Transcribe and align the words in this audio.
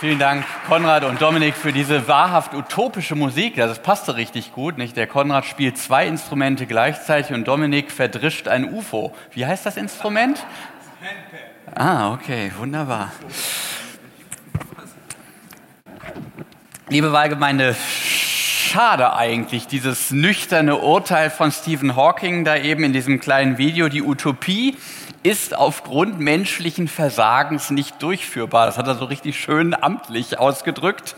Vielen 0.00 0.18
Dank, 0.18 0.46
Konrad 0.66 1.04
und 1.04 1.20
Dominik, 1.20 1.54
für 1.54 1.74
diese 1.74 2.08
wahrhaft 2.08 2.54
utopische 2.54 3.14
Musik. 3.14 3.56
Das 3.56 3.82
passte 3.82 4.16
richtig 4.16 4.54
gut, 4.54 4.78
nicht? 4.78 4.96
Der 4.96 5.06
Konrad 5.06 5.44
spielt 5.44 5.76
zwei 5.76 6.06
Instrumente 6.06 6.64
gleichzeitig 6.64 7.34
und 7.34 7.46
Dominik 7.46 7.92
verdrischt 7.92 8.48
ein 8.48 8.72
UFO. 8.72 9.14
Wie 9.32 9.44
heißt 9.44 9.66
das 9.66 9.76
Instrument? 9.76 10.42
Ah, 11.74 12.14
okay, 12.14 12.50
wunderbar. 12.56 13.12
Liebe 16.88 17.12
Wahlgemeinde, 17.12 17.76
schade 17.76 19.14
eigentlich, 19.14 19.66
dieses 19.66 20.12
nüchterne 20.12 20.78
Urteil 20.78 21.28
von 21.28 21.52
Stephen 21.52 21.94
Hawking 21.94 22.46
da 22.46 22.56
eben 22.56 22.84
in 22.84 22.94
diesem 22.94 23.20
kleinen 23.20 23.58
Video, 23.58 23.90
die 23.90 24.00
Utopie 24.00 24.78
ist 25.22 25.54
aufgrund 25.56 26.18
menschlichen 26.18 26.88
Versagens 26.88 27.70
nicht 27.70 28.02
durchführbar. 28.02 28.66
Das 28.66 28.78
hat 28.78 28.86
er 28.86 28.94
so 28.94 29.04
richtig 29.04 29.38
schön 29.38 29.74
amtlich 29.74 30.38
ausgedrückt. 30.38 31.16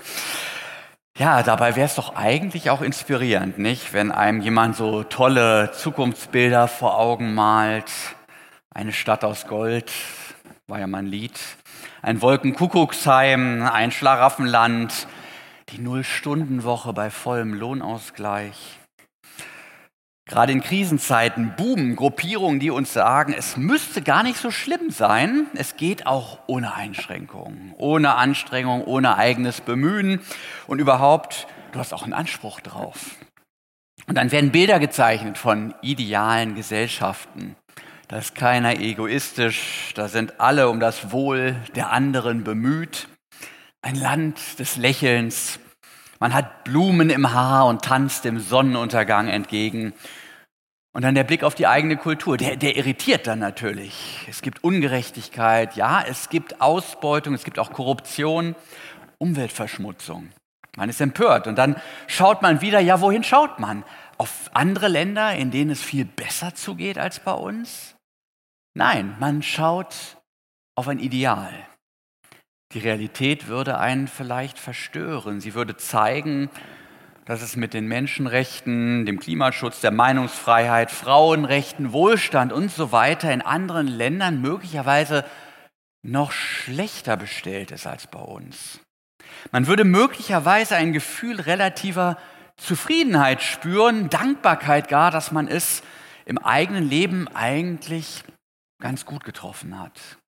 Ja, 1.19 1.43
dabei 1.43 1.77
wäre 1.77 1.87
es 1.87 1.95
doch 1.95 2.17
eigentlich 2.17 2.71
auch 2.71 2.81
inspirierend, 2.81 3.59
nicht? 3.59 3.93
Wenn 3.93 4.11
einem 4.11 4.41
jemand 4.41 4.77
so 4.77 5.03
tolle 5.05 5.71
Zukunftsbilder 5.73 6.69
vor 6.69 6.99
Augen 6.99 7.35
malt. 7.35 7.93
Eine 8.75 8.93
Stadt 8.93 9.23
aus 9.23 9.47
Gold, 9.47 9.93
war 10.67 10.81
ja 10.81 10.87
mein 10.87 11.07
Lied. 11.07 11.39
Ein 12.01 12.23
Wolkenkuckucksheim, 12.23 13.69
ein 13.71 13.93
Schlaraffenland, 13.93 15.07
die 15.69 15.79
Null-Stunden-Woche 15.79 16.95
bei 16.95 17.11
vollem 17.11 17.53
Lohnausgleich. 17.53 18.82
Gerade 20.33 20.53
in 20.53 20.63
Krisenzeiten 20.63 21.53
boomen 21.59 21.95
Gruppierungen, 21.95 22.59
die 22.59 22.71
uns 22.71 22.95
sagen, 22.95 23.35
es 23.37 23.59
müsste 23.59 24.01
gar 24.01 24.23
nicht 24.23 24.39
so 24.39 24.51
schlimm 24.51 24.89
sein. 24.89 25.47
Es 25.53 25.77
geht 25.77 26.07
auch 26.07 26.39
ohne 26.47 26.75
Einschränkungen, 26.75 27.75
ohne 27.77 28.15
Anstrengung, 28.15 28.83
ohne 28.83 29.19
eigenes 29.19 29.61
Bemühen 29.61 30.21
und 30.67 30.79
überhaupt, 30.79 31.47
du 31.73 31.79
hast 31.79 31.93
auch 31.93 32.05
einen 32.05 32.15
Anspruch 32.15 32.61
drauf. 32.61 33.11
Und 34.07 34.17
dann 34.17 34.33
werden 34.33 34.53
Bilder 34.53 34.79
gezeichnet 34.79 35.37
von 35.37 35.75
idealen 35.83 36.55
Gesellschaften. 36.55 37.55
Da 38.09 38.17
ist 38.17 38.35
keiner 38.35 38.81
egoistisch, 38.81 39.93
da 39.97 40.09
sind 40.09 40.41
alle 40.41 40.71
um 40.71 40.81
das 40.81 41.13
Wohl 41.13 41.57
der 41.75 41.91
anderen 41.91 42.43
bemüht. 42.43 43.07
Ein 43.83 43.97
Land 43.97 44.59
des 44.59 44.79
Lächelns. 44.79 45.61
Man 46.21 46.33
hat 46.33 46.65
Blumen 46.65 47.11
im 47.11 47.35
Haar 47.35 47.67
und 47.67 47.85
tanzt 47.85 48.25
dem 48.25 48.41
Sonnenuntergang 48.41 49.29
entgegen. 49.29 49.93
Und 50.95 51.03
dann 51.03 51.15
der 51.15 51.25
Blick 51.25 51.43
auf 51.43 51.55
die 51.55 51.67
eigene 51.67 51.97
Kultur, 51.97 52.37
der, 52.37 52.57
der 52.57 52.77
irritiert 52.77 53.27
dann 53.27 53.39
natürlich. 53.39 54.27
Es 54.29 54.43
gibt 54.43 54.63
Ungerechtigkeit, 54.63 55.75
ja, 55.75 56.05
es 56.07 56.29
gibt 56.29 56.61
Ausbeutung, 56.61 57.33
es 57.33 57.45
gibt 57.45 57.59
auch 57.59 57.73
Korruption, 57.73 58.55
Umweltverschmutzung. 59.19 60.29
Man 60.77 60.89
ist 60.89 61.01
empört 61.01 61.47
und 61.47 61.57
dann 61.57 61.77
schaut 62.07 62.43
man 62.43 62.61
wieder, 62.61 62.81
ja, 62.81 63.01
wohin 63.01 63.25
schaut 63.25 63.59
man? 63.59 63.85
Auf 64.19 64.51
andere 64.53 64.89
Länder, 64.89 65.35
in 65.35 65.51
denen 65.51 65.71
es 65.71 65.83
viel 65.83 66.05
besser 66.05 66.55
zugeht 66.55 66.99
als 66.99 67.21
bei 67.21 67.33
uns? 67.33 67.97
Nein, 68.75 69.17
man 69.19 69.43
schaut 69.43 70.19
auf 70.75 70.89
ein 70.89 70.99
Ideal. 70.99 71.53
Die 72.73 72.79
Realität 72.79 73.49
würde 73.49 73.79
einen 73.79 74.09
vielleicht 74.09 74.59
verstören. 74.59 75.41
Sie 75.41 75.55
würde 75.55 75.77
zeigen, 75.77 76.49
dass 77.25 77.43
es 77.43 77.57
mit 77.57 77.75
den 77.75 77.87
Menschenrechten, 77.87 79.07
dem 79.07 79.21
Klimaschutz, 79.21 79.81
der 79.81 79.93
Meinungsfreiheit, 79.93 80.91
Frauenrechten, 80.91 81.93
Wohlstand 81.93 82.53
und 82.53 82.71
so 82.71 82.93
weiter 82.93 83.33
in 83.33 83.43
anderen 83.43 83.87
Ländern 83.87 84.41
möglicherweise 84.41 85.25
noch 86.03 86.33
schlechter 86.33 87.17
bestellt 87.17 87.71
ist 87.71 87.87
als 87.87 88.09
bei 88.09 88.19
uns. 88.19 88.81
Man 89.53 89.67
würde 89.67 89.85
möglicherweise 89.85 90.77
ein 90.77 90.93
Gefühl 90.93 91.41
relativer 91.41 92.19
Zufriedenheit 92.57 93.43
spüren, 93.43 94.11
Dankbarkeit 94.11 94.89
gar, 94.89 95.11
dass 95.11 95.33
man 95.33 95.49
es 95.49 95.83
im 96.25 96.39
eigenen 96.39 96.89
Leben 96.89 97.29
eigentlich 97.29 98.25
ganz 98.81 99.07
gut 99.07 99.25
getroffen 99.25 99.79
hat. 99.79 100.19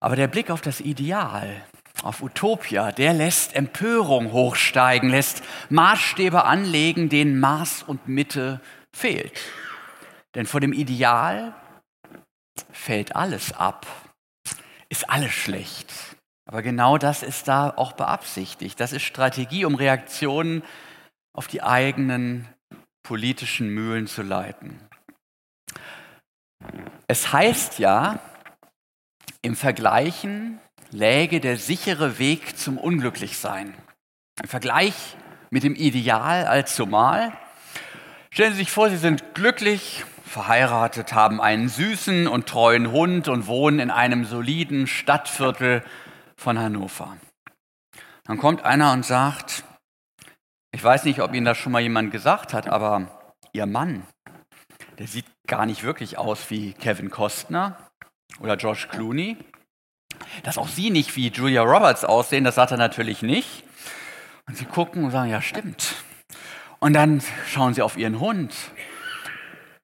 Aber 0.00 0.16
der 0.16 0.26
Blick 0.26 0.50
auf 0.50 0.62
das 0.62 0.80
Ideal, 0.80 1.62
auf 2.02 2.22
Utopia, 2.22 2.92
der 2.92 3.12
lässt 3.14 3.54
Empörung 3.54 4.32
hochsteigen, 4.32 5.10
lässt 5.10 5.42
Maßstäbe 5.70 6.44
anlegen, 6.44 7.08
denen 7.08 7.38
Maß 7.40 7.84
und 7.84 8.08
Mitte 8.08 8.60
fehlt. 8.94 9.40
Denn 10.34 10.46
vor 10.46 10.60
dem 10.60 10.72
Ideal 10.72 11.54
fällt 12.70 13.16
alles 13.16 13.52
ab, 13.52 13.86
ist 14.88 15.08
alles 15.08 15.32
schlecht. 15.32 15.92
Aber 16.46 16.62
genau 16.62 16.98
das 16.98 17.22
ist 17.22 17.48
da 17.48 17.70
auch 17.70 17.92
beabsichtigt. 17.92 18.80
Das 18.80 18.92
ist 18.92 19.02
Strategie, 19.02 19.64
um 19.64 19.74
Reaktionen 19.74 20.62
auf 21.34 21.46
die 21.46 21.62
eigenen 21.62 22.48
politischen 23.02 23.68
Mühlen 23.68 24.06
zu 24.06 24.22
leiten. 24.22 24.80
Es 27.06 27.32
heißt 27.32 27.78
ja, 27.78 28.18
im 29.42 29.56
Vergleichen 29.56 30.60
läge 30.92 31.40
der 31.40 31.56
sichere 31.56 32.18
Weg 32.18 32.58
zum 32.58 32.78
Unglücklichsein. 32.78 33.74
Im 34.42 34.48
Vergleich 34.48 34.94
mit 35.50 35.64
dem 35.64 35.74
Ideal 35.74 36.46
als 36.46 36.74
zumal. 36.74 37.32
Stellen 38.30 38.52
Sie 38.52 38.60
sich 38.60 38.70
vor, 38.70 38.90
Sie 38.90 38.96
sind 38.96 39.34
glücklich, 39.34 40.04
verheiratet, 40.24 41.12
haben 41.12 41.40
einen 41.40 41.68
süßen 41.68 42.26
und 42.26 42.46
treuen 42.46 42.90
Hund 42.90 43.28
und 43.28 43.46
wohnen 43.46 43.78
in 43.78 43.90
einem 43.90 44.24
soliden 44.24 44.86
Stadtviertel 44.86 45.82
von 46.36 46.58
Hannover. 46.58 47.16
Dann 48.24 48.38
kommt 48.38 48.64
einer 48.64 48.92
und 48.92 49.04
sagt, 49.04 49.64
ich 50.72 50.82
weiß 50.82 51.04
nicht, 51.04 51.20
ob 51.20 51.34
Ihnen 51.34 51.44
das 51.44 51.58
schon 51.58 51.72
mal 51.72 51.82
jemand 51.82 52.10
gesagt 52.10 52.54
hat, 52.54 52.68
aber 52.68 53.32
Ihr 53.52 53.66
Mann, 53.66 54.06
der 54.98 55.06
sieht 55.06 55.26
gar 55.46 55.66
nicht 55.66 55.82
wirklich 55.82 56.16
aus 56.16 56.50
wie 56.50 56.72
Kevin 56.72 57.10
Costner 57.10 57.76
oder 58.40 58.56
George 58.56 58.86
Clooney. 58.90 59.36
Dass 60.42 60.58
auch 60.58 60.68
sie 60.68 60.90
nicht 60.90 61.16
wie 61.16 61.28
Julia 61.28 61.62
Roberts 61.62 62.04
aussehen, 62.04 62.44
das 62.44 62.56
sagt 62.56 62.72
er 62.72 62.76
natürlich 62.76 63.22
nicht. 63.22 63.64
Und 64.48 64.56
sie 64.56 64.64
gucken 64.64 65.04
und 65.04 65.10
sagen, 65.10 65.30
ja 65.30 65.40
stimmt. 65.40 65.94
Und 66.80 66.94
dann 66.94 67.22
schauen 67.46 67.74
sie 67.74 67.82
auf 67.82 67.96
ihren 67.96 68.18
Hund. 68.18 68.54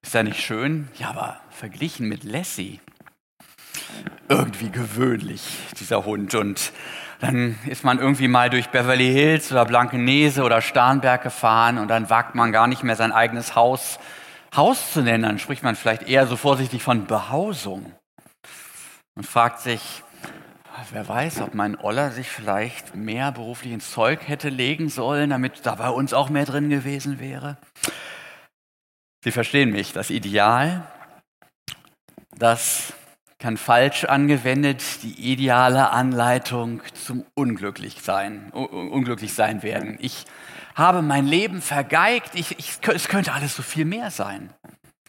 Ist 0.02 0.14
er 0.14 0.24
nicht 0.24 0.40
schön? 0.40 0.88
Ja, 0.96 1.10
aber 1.10 1.40
verglichen 1.50 2.08
mit 2.08 2.24
Lassie. 2.24 2.80
Irgendwie 4.28 4.70
gewöhnlich, 4.70 5.42
dieser 5.78 6.04
Hund. 6.04 6.34
Und 6.34 6.72
dann 7.20 7.58
ist 7.66 7.84
man 7.84 7.98
irgendwie 7.98 8.28
mal 8.28 8.50
durch 8.50 8.68
Beverly 8.68 9.12
Hills 9.12 9.50
oder 9.50 9.64
Blankenese 9.64 10.42
oder 10.42 10.60
Starnberg 10.60 11.22
gefahren 11.22 11.78
und 11.78 11.88
dann 11.88 12.10
wagt 12.10 12.34
man 12.34 12.52
gar 12.52 12.66
nicht 12.66 12.82
mehr 12.82 12.96
sein 12.96 13.12
eigenes 13.12 13.54
Haus 13.54 13.98
Haus 14.54 14.92
zu 14.92 15.02
nennen. 15.02 15.24
Dann 15.24 15.38
spricht 15.38 15.62
man 15.62 15.76
vielleicht 15.76 16.02
eher 16.02 16.26
so 16.26 16.36
vorsichtig 16.36 16.82
von 16.82 17.06
Behausung 17.06 17.92
und 19.14 19.26
fragt 19.26 19.60
sich, 19.60 20.02
wer 20.92 21.08
weiß, 21.08 21.40
ob 21.40 21.54
mein 21.54 21.76
Oller 21.78 22.10
sich 22.10 22.28
vielleicht 22.28 22.94
mehr 22.94 23.32
beruflich 23.32 23.72
ins 23.72 23.90
Zeug 23.90 24.26
hätte 24.26 24.48
legen 24.48 24.88
sollen, 24.88 25.30
damit 25.30 25.64
da 25.64 25.74
bei 25.76 25.90
uns 25.90 26.12
auch 26.12 26.30
mehr 26.30 26.44
drin 26.44 26.70
gewesen 26.70 27.20
wäre. 27.20 27.56
Sie 29.24 29.32
verstehen 29.32 29.70
mich, 29.70 29.92
das 29.92 30.10
Ideal, 30.10 30.86
das 32.36 32.92
kann 33.38 33.56
falsch 33.56 34.04
angewendet 34.04 34.82
die 35.02 35.32
ideale 35.32 35.90
Anleitung 35.90 36.82
zum 36.94 37.24
Unglücklichsein, 37.34 38.50
Unglücklichsein 38.50 39.62
werden. 39.62 39.96
Ich 40.00 40.24
habe 40.74 41.02
mein 41.02 41.26
Leben 41.26 41.60
vergeigt, 41.62 42.30
ich, 42.34 42.58
ich, 42.58 42.78
es 42.92 43.08
könnte 43.08 43.32
alles 43.32 43.54
so 43.54 43.62
viel 43.62 43.84
mehr 43.84 44.10
sein. 44.10 44.50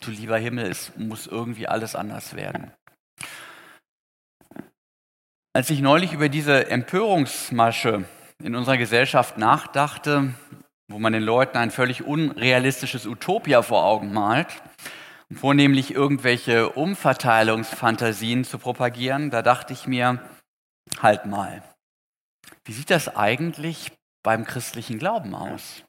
Du 0.02 0.12
lieber 0.12 0.38
Himmel, 0.38 0.68
es 0.68 0.92
muss 0.96 1.28
irgendwie 1.28 1.68
alles 1.68 1.96
anders 1.96 2.36
werden. 2.36 2.72
Als 5.60 5.70
ich 5.72 5.82
neulich 5.82 6.14
über 6.14 6.30
diese 6.30 6.70
Empörungsmasche 6.70 8.06
in 8.42 8.56
unserer 8.56 8.78
Gesellschaft 8.78 9.38
nachdachte, 9.38 10.34
wo 10.88 11.00
man 11.00 11.12
den 11.12 11.22
Leuten 11.22 11.58
ein 11.58 11.70
völlig 11.70 12.06
unrealistisches 12.06 13.06
Utopia 13.06 13.62
vor 13.62 13.84
Augen 13.84 14.14
malt, 14.14 14.48
vornehmlich 15.34 15.94
irgendwelche 15.94 16.70
Umverteilungsfantasien 16.70 18.46
zu 18.46 18.58
propagieren, 18.58 19.32
da 19.32 19.42
dachte 19.42 19.74
ich 19.74 19.86
mir, 19.86 20.22
halt 21.02 21.26
mal, 21.26 21.62
wie 22.64 22.72
sieht 22.72 22.90
das 22.90 23.18
eigentlich 23.18 23.92
beim 24.24 24.46
christlichen 24.46 24.98
Glauben 24.98 25.36
aus? 25.36 25.84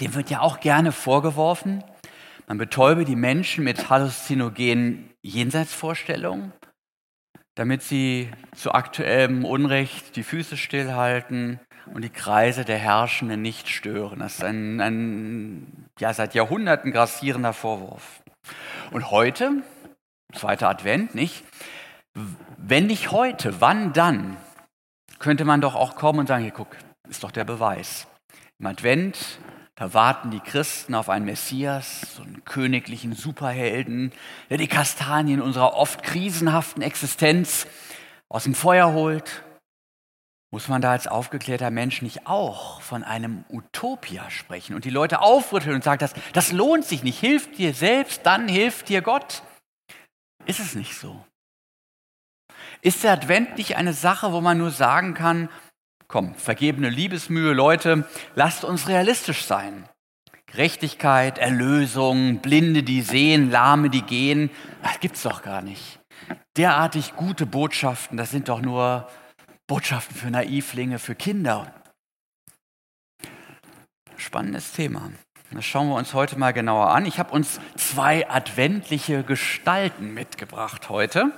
Dem 0.00 0.12
wird 0.16 0.28
ja 0.28 0.40
auch 0.40 0.58
gerne 0.58 0.90
vorgeworfen, 0.90 1.84
man 2.48 2.58
betäube 2.58 3.04
die 3.04 3.14
Menschen 3.14 3.62
mit 3.62 3.90
halluzinogenen 3.90 5.08
Jenseitsvorstellungen 5.22 6.52
damit 7.54 7.82
sie 7.82 8.30
zu 8.54 8.72
aktuellem 8.72 9.44
Unrecht 9.44 10.16
die 10.16 10.22
Füße 10.22 10.56
stillhalten 10.56 11.60
und 11.92 12.02
die 12.02 12.10
Kreise 12.10 12.64
der 12.64 12.78
Herrschenden 12.78 13.42
nicht 13.42 13.68
stören. 13.68 14.20
Das 14.20 14.34
ist 14.34 14.44
ein, 14.44 14.80
ein 14.80 15.86
ja, 15.98 16.14
seit 16.14 16.34
Jahrhunderten 16.34 16.92
grassierender 16.92 17.52
Vorwurf. 17.52 18.22
Und 18.90 19.10
heute, 19.10 19.62
zweiter 20.34 20.68
Advent, 20.68 21.14
nicht? 21.14 21.44
Wenn 22.56 22.86
nicht 22.86 23.10
heute, 23.10 23.60
wann 23.60 23.92
dann 23.92 24.36
könnte 25.18 25.44
man 25.44 25.60
doch 25.60 25.74
auch 25.74 25.94
kommen 25.94 26.20
und 26.20 26.26
sagen, 26.26 26.42
hier 26.42 26.52
guck, 26.52 26.76
ist 27.08 27.22
doch 27.22 27.30
der 27.30 27.44
Beweis. 27.44 28.06
Im 28.58 28.66
Advent, 28.66 29.38
da 29.74 29.94
warten 29.94 30.30
die 30.30 30.40
Christen 30.40 30.94
auf 30.94 31.08
einen 31.08 31.24
Messias, 31.24 32.14
so 32.14 32.22
einen 32.22 32.44
königlichen 32.44 33.14
Superhelden, 33.14 34.12
der 34.50 34.58
die 34.58 34.68
Kastanien 34.68 35.40
unserer 35.40 35.74
oft 35.74 36.02
krisenhaften 36.02 36.82
Existenz 36.82 37.66
aus 38.28 38.44
dem 38.44 38.54
Feuer 38.54 38.92
holt. 38.92 39.42
Muss 40.50 40.68
man 40.68 40.82
da 40.82 40.92
als 40.92 41.06
aufgeklärter 41.06 41.70
Mensch 41.70 42.02
nicht 42.02 42.26
auch 42.26 42.82
von 42.82 43.02
einem 43.02 43.46
Utopia 43.48 44.28
sprechen 44.28 44.74
und 44.74 44.84
die 44.84 44.90
Leute 44.90 45.22
aufrütteln 45.22 45.74
und 45.74 45.84
sagen, 45.84 46.00
das, 46.00 46.12
das 46.34 46.52
lohnt 46.52 46.84
sich 46.84 47.02
nicht, 47.02 47.18
hilft 47.18 47.56
dir 47.56 47.72
selbst, 47.72 48.26
dann 48.26 48.48
hilft 48.48 48.90
dir 48.90 49.00
Gott? 49.00 49.42
Ist 50.44 50.60
es 50.60 50.74
nicht 50.74 50.94
so? 50.98 51.24
Ist 52.82 53.04
der 53.04 53.12
Advent 53.12 53.56
nicht 53.56 53.76
eine 53.76 53.94
Sache, 53.94 54.32
wo 54.32 54.42
man 54.42 54.58
nur 54.58 54.70
sagen 54.70 55.14
kann, 55.14 55.48
komm, 56.12 56.34
vergebene 56.34 56.90
Liebesmühe, 56.90 57.54
Leute, 57.54 58.06
lasst 58.34 58.64
uns 58.64 58.86
realistisch 58.86 59.46
sein. 59.46 59.88
Gerechtigkeit, 60.44 61.38
Erlösung, 61.38 62.40
Blinde, 62.40 62.82
die 62.82 63.00
sehen, 63.00 63.50
Lahme, 63.50 63.88
die 63.88 64.02
gehen, 64.02 64.50
das 64.82 65.00
gibt's 65.00 65.22
doch 65.22 65.40
gar 65.42 65.62
nicht. 65.62 66.00
Derartig 66.58 67.16
gute 67.16 67.46
Botschaften, 67.46 68.18
das 68.18 68.30
sind 68.30 68.50
doch 68.50 68.60
nur 68.60 69.08
Botschaften 69.66 70.14
für 70.14 70.30
Naivlinge, 70.30 70.98
für 70.98 71.14
Kinder. 71.14 71.72
Spannendes 74.18 74.72
Thema. 74.72 75.10
Das 75.50 75.64
schauen 75.64 75.88
wir 75.88 75.94
uns 75.94 76.12
heute 76.12 76.38
mal 76.38 76.52
genauer 76.52 76.90
an. 76.90 77.06
Ich 77.06 77.18
habe 77.18 77.32
uns 77.32 77.58
zwei 77.76 78.28
adventliche 78.28 79.22
Gestalten 79.22 80.12
mitgebracht 80.12 80.90
heute 80.90 81.32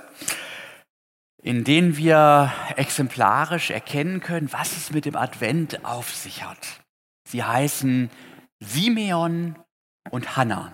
in 1.45 1.63
denen 1.63 1.95
wir 1.95 2.51
exemplarisch 2.75 3.69
erkennen 3.69 4.19
können, 4.19 4.51
was 4.51 4.75
es 4.75 4.91
mit 4.91 5.05
dem 5.05 5.15
Advent 5.15 5.85
auf 5.85 6.09
sich 6.09 6.43
hat. 6.43 6.57
Sie 7.29 7.43
heißen 7.43 8.09
Simeon 8.59 9.55
und 10.09 10.37
Hannah. 10.37 10.73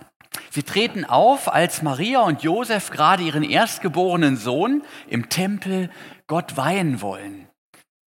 Sie 0.50 0.64
treten 0.64 1.04
auf, 1.04 1.54
als 1.54 1.82
Maria 1.82 2.22
und 2.22 2.44
Josef 2.44 2.90
gerade 2.90 3.22
ihren 3.22 3.44
erstgeborenen 3.44 4.38
Sohn 4.38 4.82
im 5.10 5.28
Tempel 5.28 5.90
Gott 6.28 6.56
weihen 6.56 7.02
wollen. 7.02 7.50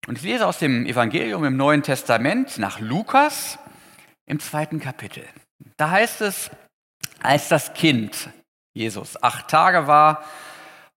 Und 0.07 0.17
ich 0.17 0.25
lese 0.25 0.47
aus 0.47 0.59
dem 0.59 0.87
Evangelium 0.87 1.45
im 1.45 1.59
Neuen 1.59 1.83
Testament 1.83 2.57
nach 2.57 2.81
Lukas 2.81 3.59
im 4.25 4.41
zweiten 4.41 4.81
Kapitel. 4.81 5.25
Da 5.77 5.91
heißt 5.91 6.23
es, 6.23 6.51
als 7.23 7.49
das 7.49 7.75
Kind 7.75 8.31
Jesus 8.73 9.23
acht 9.23 9.49
Tage 9.49 9.87
war, 9.87 10.25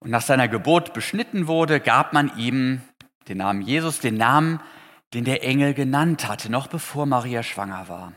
und 0.00 0.10
nach 0.10 0.22
seiner 0.22 0.48
Geburt 0.48 0.92
beschnitten 0.92 1.46
wurde, 1.46 1.80
gab 1.80 2.12
man 2.12 2.36
ihm 2.36 2.82
den 3.28 3.38
Namen 3.38 3.62
Jesus, 3.62 4.00
den 4.00 4.16
Namen, 4.16 4.60
den 5.14 5.24
der 5.24 5.42
Engel 5.42 5.74
genannt 5.74 6.28
hatte, 6.28 6.50
noch 6.50 6.66
bevor 6.66 7.06
Maria 7.06 7.42
schwanger 7.42 7.88
war. 7.88 8.12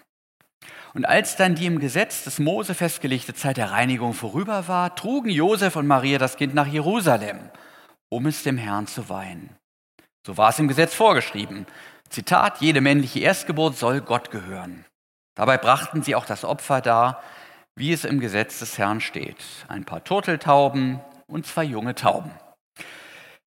Und 0.94 1.06
als 1.06 1.38
dann 1.38 1.56
die 1.56 1.66
im 1.66 1.80
Gesetz 1.80 2.26
des 2.26 2.40
Mose 2.40 2.74
festgelegte 2.74 3.34
Zeit 3.34 3.58
der 3.58 3.72
Reinigung 3.72 4.14
vorüber 4.14 4.68
war, 4.68 4.96
trugen 4.96 5.30
Josef 5.30 5.76
und 5.76 5.88
Maria 5.88 6.18
das 6.18 6.36
Kind 6.36 6.54
nach 6.54 6.68
Jerusalem, 6.68 7.40
um 8.10 8.26
es 8.26 8.44
dem 8.44 8.58
Herrn 8.58 8.88
zu 8.88 9.08
weihen. 9.10 9.50
So 10.26 10.38
war 10.38 10.50
es 10.50 10.60
im 10.60 10.68
Gesetz 10.68 10.94
vorgeschrieben. 10.94 11.66
Zitat, 12.10 12.60
jede 12.60 12.82
männliche 12.82 13.22
Erstgeburt 13.22 13.78
soll 13.78 14.02
Gott 14.02 14.32
gehören. 14.32 14.86
Dabei 15.36 15.58
brachten 15.58 16.04
sie 16.04 16.14
auch 16.14 16.26
das 16.26 16.44
Opfer 16.44 16.82
dar, 16.82 17.24
wie 17.76 17.94
es 17.94 18.04
im 18.04 18.20
Gesetz 18.20 18.60
des 18.60 18.78
Herrn 18.78 19.00
steht. 19.00 19.38
Ein 19.70 19.86
paar 19.86 20.04
Turteltauben, 20.04 21.00
und 21.32 21.48
zwei 21.48 21.64
junge 21.64 21.96
Tauben. 21.96 22.32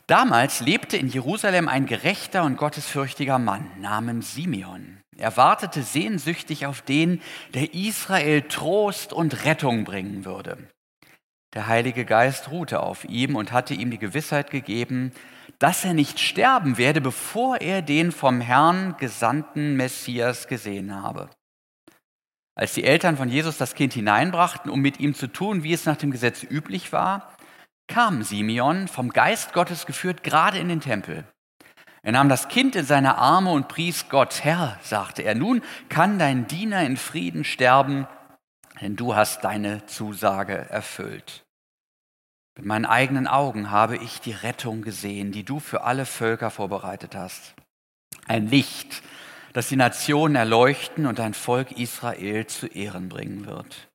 Damals 0.06 0.60
lebte 0.60 0.96
in 0.96 1.08
Jerusalem 1.08 1.68
ein 1.68 1.86
gerechter 1.86 2.44
und 2.44 2.56
gottesfürchtiger 2.56 3.38
Mann 3.38 3.70
namens 3.80 4.34
Simeon. 4.34 5.00
Er 5.16 5.36
wartete 5.36 5.82
sehnsüchtig 5.82 6.66
auf 6.66 6.82
den, 6.82 7.22
der 7.54 7.72
Israel 7.72 8.42
Trost 8.42 9.12
und 9.12 9.44
Rettung 9.44 9.84
bringen 9.84 10.24
würde. 10.24 10.58
Der 11.54 11.68
Heilige 11.68 12.04
Geist 12.04 12.50
ruhte 12.50 12.80
auf 12.80 13.04
ihm 13.04 13.36
und 13.36 13.52
hatte 13.52 13.74
ihm 13.74 13.90
die 13.90 13.98
Gewissheit 13.98 14.50
gegeben, 14.50 15.12
dass 15.58 15.84
er 15.84 15.94
nicht 15.94 16.18
sterben 16.18 16.78
werde, 16.78 17.00
bevor 17.00 17.60
er 17.60 17.80
den 17.80 18.12
vom 18.12 18.40
Herrn 18.40 18.96
gesandten 18.98 19.76
Messias 19.76 20.48
gesehen 20.48 21.00
habe. 21.00 21.30
Als 22.56 22.74
die 22.74 22.84
Eltern 22.84 23.16
von 23.16 23.28
Jesus 23.28 23.56
das 23.56 23.74
Kind 23.74 23.94
hineinbrachten, 23.94 24.70
um 24.70 24.80
mit 24.80 25.00
ihm 25.00 25.14
zu 25.14 25.28
tun, 25.28 25.62
wie 25.62 25.72
es 25.72 25.86
nach 25.86 25.96
dem 25.96 26.10
Gesetz 26.10 26.42
üblich 26.42 26.92
war, 26.92 27.33
kam 27.88 28.22
Simeon, 28.22 28.88
vom 28.88 29.10
Geist 29.10 29.52
Gottes 29.52 29.86
geführt, 29.86 30.24
gerade 30.24 30.58
in 30.58 30.68
den 30.68 30.80
Tempel. 30.80 31.24
Er 32.02 32.12
nahm 32.12 32.28
das 32.28 32.48
Kind 32.48 32.76
in 32.76 32.84
seine 32.84 33.16
Arme 33.16 33.50
und 33.50 33.68
pries 33.68 34.08
Gott. 34.10 34.44
Herr, 34.44 34.78
sagte 34.82 35.22
er, 35.22 35.34
nun 35.34 35.62
kann 35.88 36.18
dein 36.18 36.46
Diener 36.46 36.84
in 36.84 36.96
Frieden 36.96 37.44
sterben, 37.44 38.06
denn 38.80 38.96
du 38.96 39.14
hast 39.14 39.44
deine 39.44 39.86
Zusage 39.86 40.54
erfüllt. 40.70 41.44
Mit 42.56 42.66
meinen 42.66 42.84
eigenen 42.84 43.26
Augen 43.26 43.70
habe 43.70 43.96
ich 43.96 44.20
die 44.20 44.32
Rettung 44.32 44.82
gesehen, 44.82 45.32
die 45.32 45.44
du 45.44 45.58
für 45.60 45.82
alle 45.82 46.06
Völker 46.06 46.50
vorbereitet 46.50 47.16
hast. 47.16 47.54
Ein 48.28 48.48
Licht, 48.48 49.02
das 49.54 49.68
die 49.68 49.76
Nationen 49.76 50.36
erleuchten 50.36 51.06
und 51.06 51.18
dein 51.18 51.34
Volk 51.34 51.72
Israel 51.72 52.46
zu 52.46 52.66
Ehren 52.66 53.08
bringen 53.08 53.46
wird. 53.46 53.88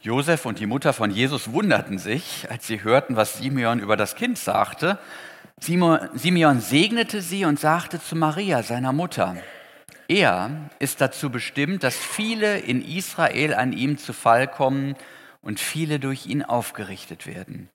Josef 0.00 0.44
und 0.44 0.58
die 0.58 0.66
Mutter 0.66 0.92
von 0.92 1.10
Jesus 1.10 1.52
wunderten 1.52 1.98
sich, 1.98 2.46
als 2.50 2.66
sie 2.66 2.82
hörten, 2.82 3.16
was 3.16 3.38
Simeon 3.38 3.78
über 3.78 3.96
das 3.96 4.16
Kind 4.16 4.38
sagte. 4.38 4.98
Simeon 5.60 6.60
segnete 6.60 7.22
sie 7.22 7.44
und 7.44 7.58
sagte 7.58 8.00
zu 8.02 8.16
Maria, 8.16 8.62
seiner 8.62 8.92
Mutter, 8.92 9.36
er 10.08 10.70
ist 10.78 11.00
dazu 11.00 11.30
bestimmt, 11.30 11.82
dass 11.82 11.96
viele 11.96 12.58
in 12.58 12.84
Israel 12.84 13.54
an 13.54 13.72
ihm 13.72 13.96
zu 13.96 14.12
Fall 14.12 14.46
kommen 14.48 14.96
und 15.40 15.60
viele 15.60 15.98
durch 15.98 16.26
ihn 16.26 16.42
aufgerichtet 16.42 17.26
werden. 17.26 17.70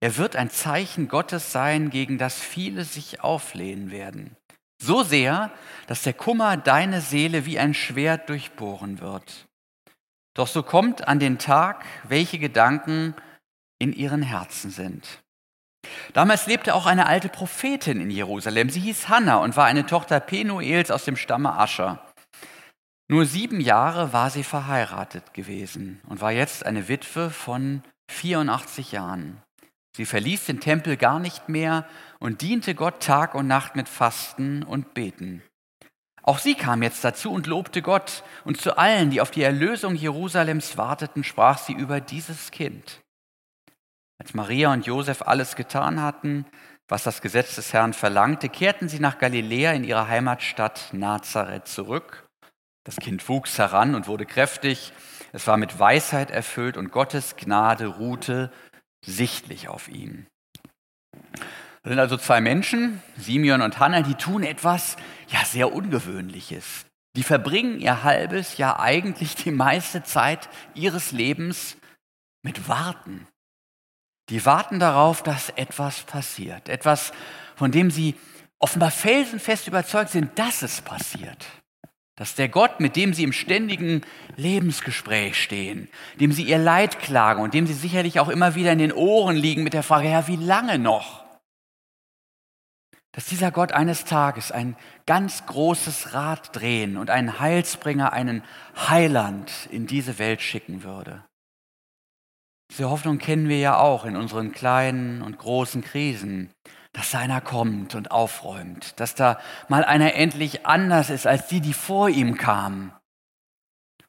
Er 0.00 0.16
wird 0.16 0.36
ein 0.36 0.50
Zeichen 0.50 1.08
Gottes 1.08 1.52
sein, 1.52 1.90
gegen 1.90 2.18
das 2.18 2.38
viele 2.38 2.84
sich 2.84 3.22
auflehnen 3.22 3.90
werden. 3.90 4.36
So 4.78 5.02
sehr, 5.02 5.50
dass 5.86 6.02
der 6.02 6.14
Kummer 6.14 6.56
deine 6.56 7.00
Seele 7.00 7.44
wie 7.46 7.58
ein 7.58 7.74
Schwert 7.74 8.28
durchbohren 8.28 9.00
wird. 9.00 9.46
Doch 10.34 10.46
so 10.46 10.62
kommt 10.62 11.08
an 11.08 11.18
den 11.18 11.38
Tag, 11.38 11.84
welche 12.04 12.38
Gedanken 12.38 13.14
in 13.78 13.92
ihren 13.92 14.22
Herzen 14.22 14.70
sind. 14.70 15.22
Damals 16.12 16.46
lebte 16.46 16.74
auch 16.74 16.86
eine 16.86 17.06
alte 17.06 17.28
Prophetin 17.28 18.00
in 18.00 18.10
Jerusalem. 18.10 18.68
Sie 18.68 18.80
hieß 18.80 19.08
Hannah 19.08 19.36
und 19.36 19.56
war 19.56 19.66
eine 19.66 19.86
Tochter 19.86 20.20
Penuels 20.20 20.90
aus 20.90 21.04
dem 21.04 21.16
Stamme 21.16 21.54
Ascher. 21.54 22.04
Nur 23.08 23.26
sieben 23.26 23.60
Jahre 23.60 24.12
war 24.12 24.30
sie 24.30 24.44
verheiratet 24.44 25.34
gewesen 25.34 26.00
und 26.06 26.20
war 26.20 26.30
jetzt 26.30 26.64
eine 26.64 26.86
Witwe 26.88 27.30
von 27.30 27.82
84 28.10 28.92
Jahren. 28.92 29.42
Sie 29.96 30.06
verließ 30.06 30.46
den 30.46 30.60
Tempel 30.60 30.96
gar 30.96 31.18
nicht 31.18 31.48
mehr 31.48 31.86
und 32.20 32.42
diente 32.42 32.74
Gott 32.74 33.02
Tag 33.02 33.34
und 33.34 33.48
Nacht 33.48 33.74
mit 33.74 33.88
Fasten 33.88 34.62
und 34.62 34.94
Beten. 34.94 35.42
Auch 36.22 36.38
sie 36.38 36.54
kam 36.54 36.82
jetzt 36.82 37.04
dazu 37.04 37.32
und 37.32 37.46
lobte 37.46 37.82
Gott. 37.82 38.22
Und 38.44 38.60
zu 38.60 38.76
allen, 38.76 39.10
die 39.10 39.20
auf 39.20 39.30
die 39.30 39.42
Erlösung 39.42 39.94
Jerusalems 39.94 40.76
warteten, 40.76 41.24
sprach 41.24 41.58
sie 41.58 41.72
über 41.72 42.00
dieses 42.00 42.50
Kind. 42.50 43.00
Als 44.18 44.34
Maria 44.34 44.72
und 44.72 44.86
Josef 44.86 45.22
alles 45.22 45.56
getan 45.56 46.02
hatten, 46.02 46.44
was 46.88 47.04
das 47.04 47.22
Gesetz 47.22 47.54
des 47.54 47.72
Herrn 47.72 47.94
verlangte, 47.94 48.48
kehrten 48.48 48.88
sie 48.88 48.98
nach 48.98 49.18
Galiläa 49.18 49.72
in 49.72 49.84
ihre 49.84 50.08
Heimatstadt 50.08 50.90
Nazareth 50.92 51.68
zurück. 51.68 52.28
Das 52.84 52.96
Kind 52.96 53.28
wuchs 53.28 53.58
heran 53.58 53.94
und 53.94 54.08
wurde 54.08 54.26
kräftig. 54.26 54.92
Es 55.32 55.46
war 55.46 55.56
mit 55.56 55.78
Weisheit 55.78 56.30
erfüllt 56.30 56.76
und 56.76 56.90
Gottes 56.90 57.36
Gnade 57.36 57.86
ruhte 57.86 58.50
sichtlich 59.04 59.68
auf 59.68 59.88
ihm. 59.88 60.26
Das 61.82 61.92
sind 61.92 61.98
also 61.98 62.18
zwei 62.18 62.42
Menschen, 62.42 63.02
Simeon 63.16 63.62
und 63.62 63.78
Hannah, 63.78 64.02
die 64.02 64.14
tun 64.14 64.42
etwas 64.42 64.96
ja 65.32 65.44
sehr 65.44 65.72
Ungewöhnliches. 65.72 66.86
Die 67.16 67.22
verbringen 67.22 67.80
ihr 67.80 68.02
halbes 68.04 68.56
Jahr 68.56 68.80
eigentlich 68.80 69.34
die 69.34 69.50
meiste 69.50 70.02
Zeit 70.02 70.48
ihres 70.74 71.12
Lebens 71.12 71.76
mit 72.42 72.68
Warten. 72.68 73.26
Die 74.28 74.46
warten 74.46 74.78
darauf, 74.78 75.22
dass 75.22 75.50
etwas 75.50 76.02
passiert. 76.02 76.68
Etwas, 76.68 77.12
von 77.56 77.72
dem 77.72 77.90
sie 77.90 78.14
offenbar 78.60 78.92
felsenfest 78.92 79.66
überzeugt 79.66 80.10
sind, 80.10 80.38
dass 80.38 80.62
es 80.62 80.80
passiert. 80.82 81.46
Dass 82.14 82.36
der 82.36 82.48
Gott, 82.48 82.78
mit 82.78 82.96
dem 82.96 83.12
sie 83.12 83.24
im 83.24 83.32
ständigen 83.32 84.02
Lebensgespräch 84.36 85.42
stehen, 85.42 85.88
dem 86.20 86.32
sie 86.32 86.44
ihr 86.44 86.58
Leid 86.58 87.00
klagen 87.00 87.42
und 87.42 87.54
dem 87.54 87.66
sie 87.66 87.72
sicherlich 87.72 88.20
auch 88.20 88.28
immer 88.28 88.54
wieder 88.54 88.72
in 88.72 88.78
den 88.78 88.92
Ohren 88.92 89.36
liegen 89.36 89.64
mit 89.64 89.72
der 89.72 89.82
Frage, 89.82 90.10
ja, 90.10 90.28
wie 90.28 90.36
lange 90.36 90.78
noch? 90.78 91.19
Dass 93.12 93.26
dieser 93.26 93.50
Gott 93.50 93.72
eines 93.72 94.04
Tages 94.04 94.52
ein 94.52 94.76
ganz 95.06 95.46
großes 95.46 96.14
Rad 96.14 96.54
drehen 96.54 96.96
und 96.96 97.10
einen 97.10 97.40
Heilsbringer, 97.40 98.12
einen 98.12 98.44
Heiland 98.88 99.50
in 99.70 99.86
diese 99.86 100.18
Welt 100.18 100.42
schicken 100.42 100.84
würde. 100.84 101.24
Diese 102.70 102.88
Hoffnung 102.88 103.18
kennen 103.18 103.48
wir 103.48 103.58
ja 103.58 103.78
auch 103.78 104.04
in 104.04 104.16
unseren 104.16 104.52
kleinen 104.52 105.22
und 105.22 105.38
großen 105.38 105.82
Krisen. 105.82 106.50
dass 106.92 107.12
da 107.12 107.20
einer 107.20 107.40
kommt 107.40 107.94
und 107.94 108.10
aufräumt, 108.10 108.98
dass 108.98 109.14
da 109.14 109.38
mal 109.68 109.84
einer 109.84 110.14
endlich 110.14 110.66
anders 110.66 111.08
ist 111.08 111.24
als 111.24 111.46
die, 111.46 111.60
die 111.60 111.72
vor 111.72 112.08
ihm 112.08 112.36
kamen. 112.36 112.92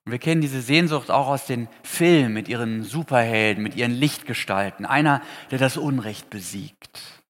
Und 0.04 0.12
wir 0.12 0.18
kennen 0.18 0.42
diese 0.42 0.62
Sehnsucht 0.62 1.12
auch 1.12 1.28
aus 1.28 1.46
den 1.46 1.68
Filmen 1.84 2.34
mit 2.34 2.48
ihren 2.48 2.84
Superhelden, 2.84 3.62
mit 3.62 3.76
ihren 3.76 3.92
Lichtgestalten. 3.92 4.88
Einer, 4.88 5.22
der 5.52 5.60
das 5.60 5.78
Unrecht 5.78 6.32
besiegt, 6.32 7.21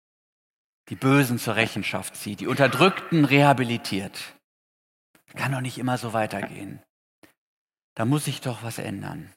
die 0.91 0.95
Bösen 0.95 1.39
zur 1.39 1.55
Rechenschaft 1.55 2.17
zieht, 2.17 2.41
die 2.41 2.47
Unterdrückten 2.47 3.23
rehabilitiert. 3.23 4.35
Kann 5.35 5.53
doch 5.53 5.61
nicht 5.61 5.77
immer 5.77 5.97
so 5.97 6.11
weitergehen. 6.11 6.81
Da 7.95 8.03
muss 8.03 8.25
sich 8.25 8.41
doch 8.41 8.61
was 8.61 8.77
ändern. 8.77 9.31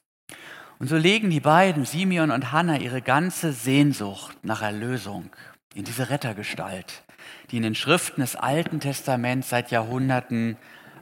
Und 0.79 0.89
so 0.89 0.97
legen 0.97 1.29
die 1.29 1.39
beiden, 1.39 1.85
Simeon 1.85 2.31
und 2.31 2.51
Hannah, 2.51 2.79
ihre 2.79 3.01
ganze 3.01 3.53
Sehnsucht 3.53 4.37
nach 4.43 4.61
Erlösung 4.61 5.29
in 5.73 5.85
diese 5.85 6.09
Rettergestalt, 6.09 7.05
die 7.51 7.57
in 7.57 7.63
den 7.63 7.75
Schriften 7.75 8.19
des 8.19 8.35
Alten 8.35 8.81
Testaments 8.81 9.47
seit 9.47 9.71
Jahrhunderten 9.71 10.57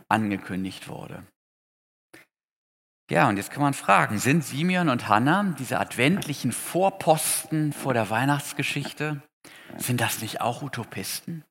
angekündigt 0.07 0.87
wurde. 0.87 1.23
Ja, 3.09 3.27
und 3.27 3.37
jetzt 3.37 3.49
kann 3.49 3.63
man 3.63 3.73
fragen, 3.73 4.19
sind 4.19 4.43
Simeon 4.43 4.89
und 4.89 5.07
Hannah, 5.07 5.55
diese 5.57 5.79
adventlichen 5.79 6.51
Vorposten 6.51 7.73
vor 7.73 7.95
der 7.95 8.11
Weihnachtsgeschichte, 8.11 9.23
sind 9.77 10.01
das 10.01 10.21
nicht 10.21 10.41
auch 10.41 10.61
Utopisten, 10.61 11.43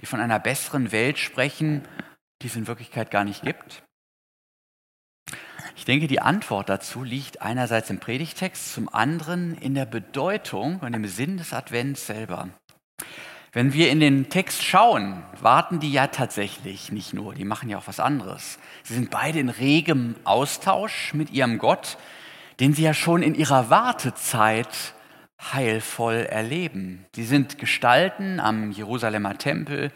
die 0.00 0.06
von 0.06 0.20
einer 0.20 0.38
besseren 0.38 0.92
Welt 0.92 1.18
sprechen, 1.18 1.86
die 2.42 2.48
es 2.48 2.56
in 2.56 2.66
Wirklichkeit 2.66 3.10
gar 3.10 3.24
nicht 3.24 3.42
gibt? 3.42 3.82
Ich 5.76 5.84
denke, 5.84 6.06
die 6.06 6.20
Antwort 6.20 6.68
dazu 6.68 7.02
liegt 7.02 7.42
einerseits 7.42 7.90
im 7.90 8.00
Predigtext, 8.00 8.72
zum 8.72 8.88
anderen 8.88 9.56
in 9.58 9.74
der 9.74 9.86
Bedeutung 9.86 10.80
und 10.80 10.94
im 10.94 11.04
Sinn 11.06 11.36
des 11.36 11.52
Advents 11.52 12.06
selber. 12.06 12.48
Wenn 13.52 13.72
wir 13.72 13.90
in 13.90 14.00
den 14.00 14.28
Text 14.28 14.62
schauen, 14.62 15.22
warten 15.40 15.80
die 15.80 15.92
ja 15.92 16.08
tatsächlich 16.08 16.92
nicht 16.92 17.14
nur, 17.14 17.34
die 17.34 17.44
machen 17.44 17.68
ja 17.68 17.78
auch 17.78 17.86
was 17.86 18.00
anderes. 18.00 18.58
Sie 18.82 18.94
sind 18.94 19.10
beide 19.10 19.38
in 19.38 19.48
regem 19.48 20.14
Austausch 20.24 21.14
mit 21.14 21.30
ihrem 21.30 21.58
Gott, 21.58 21.96
den 22.60 22.74
sie 22.74 22.82
ja 22.82 22.94
schon 22.94 23.22
in 23.22 23.34
ihrer 23.34 23.70
Wartezeit 23.70 24.94
heilvoll 25.40 26.26
erleben. 26.28 27.06
Sie 27.14 27.24
sind 27.24 27.58
Gestalten 27.58 28.40
am 28.40 28.70
Jerusalemer 28.70 29.38
Tempel, 29.38 29.92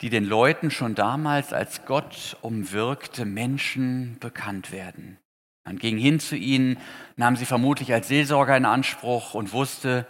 die 0.00 0.10
den 0.10 0.24
Leuten 0.24 0.70
schon 0.70 0.94
damals 0.94 1.52
als 1.52 1.86
Gott 1.86 2.36
umwirkte 2.42 3.24
Menschen 3.24 4.18
bekannt 4.20 4.72
werden. 4.72 5.18
Man 5.64 5.78
ging 5.78 5.96
hin 5.96 6.20
zu 6.20 6.36
ihnen, 6.36 6.78
nahm 7.16 7.36
sie 7.36 7.46
vermutlich 7.46 7.92
als 7.92 8.08
Seelsorger 8.08 8.56
in 8.56 8.66
Anspruch 8.66 9.34
und 9.34 9.52
wusste, 9.52 10.06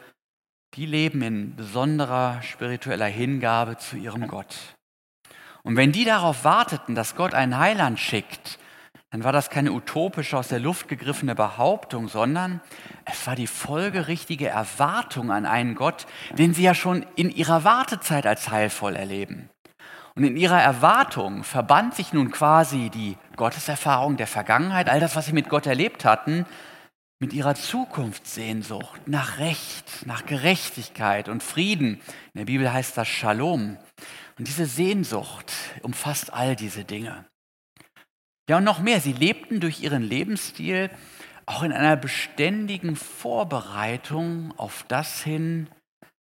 die 0.75 0.87
leben 0.87 1.23
in 1.23 1.55
besonderer 1.55 2.43
spiritueller 2.43 3.07
Hingabe 3.07 3.77
zu 3.77 3.97
ihrem 3.97 4.27
Gott. 4.27 4.57
Und 5.63 5.77
wenn 5.77 5.93
die 5.93 6.05
darauf 6.05 6.45
warteten, 6.45 6.95
dass 6.95 7.15
Gott 7.15 7.35
einen 7.35 7.59
Heiland 7.59 8.01
schickt, 8.01 8.59
dann 9.15 9.23
war 9.23 9.31
das 9.31 9.49
keine 9.49 9.71
utopische, 9.71 10.37
aus 10.37 10.49
der 10.49 10.59
Luft 10.59 10.89
gegriffene 10.89 11.37
Behauptung, 11.37 12.09
sondern 12.09 12.61
es 13.05 13.29
war 13.29 13.37
die 13.37 13.47
folgerichtige 13.47 14.49
Erwartung 14.49 15.31
an 15.31 15.47
einen 15.47 15.77
Gott, 15.77 16.09
den 16.37 16.53
sie 16.53 16.65
ja 16.65 16.75
schon 16.75 17.07
in 17.15 17.31
ihrer 17.31 17.63
Wartezeit 17.63 18.27
als 18.27 18.51
heilvoll 18.51 18.97
erleben. 18.97 19.51
Und 20.17 20.25
in 20.25 20.37
ihrer 20.37 20.61
Erwartung 20.61 21.45
verband 21.45 21.95
sich 21.95 22.13
nun 22.13 22.33
quasi 22.33 22.91
die 22.91 23.17
Gotteserfahrung 23.37 24.17
der 24.17 24.27
Vergangenheit, 24.27 24.89
all 24.89 24.99
das, 24.99 25.15
was 25.15 25.27
sie 25.27 25.33
mit 25.33 25.49
Gott 25.49 25.69
erlebt 25.69 26.05
hatten, 26.05 26.45
mit 27.21 27.33
ihrer 27.33 27.55
Zukunftssehnsucht 27.55 29.07
nach 29.07 29.39
Recht, 29.39 30.07
nach 30.07 30.27
Gerechtigkeit 30.27 31.29
und 31.29 31.45
Frieden. 31.45 32.01
In 32.33 32.39
der 32.39 32.47
Bibel 32.47 32.73
heißt 32.73 32.99
das 32.99 33.07
Shalom. 33.07 33.77
Und 34.41 34.49
diese 34.49 34.67
Sehnsucht 34.67 35.53
umfasst 35.83 36.33
all 36.33 36.57
diese 36.57 36.83
Dinge. 36.83 37.27
Ja, 38.49 38.59
und 38.59 38.65
noch 38.65 38.81
mehr, 38.81 39.01
sie 39.01 39.13
lebten 39.13 39.61
durch 39.61 39.83
ihren 39.83 40.03
Lebensstil 40.03 40.91
auch 41.47 41.63
in 41.63 41.73
einer 41.73 41.97
beständigen 41.97 42.97
Vorbereitung 42.97 44.53
auf 44.57 44.85
das 44.89 45.23
hin, 45.23 45.69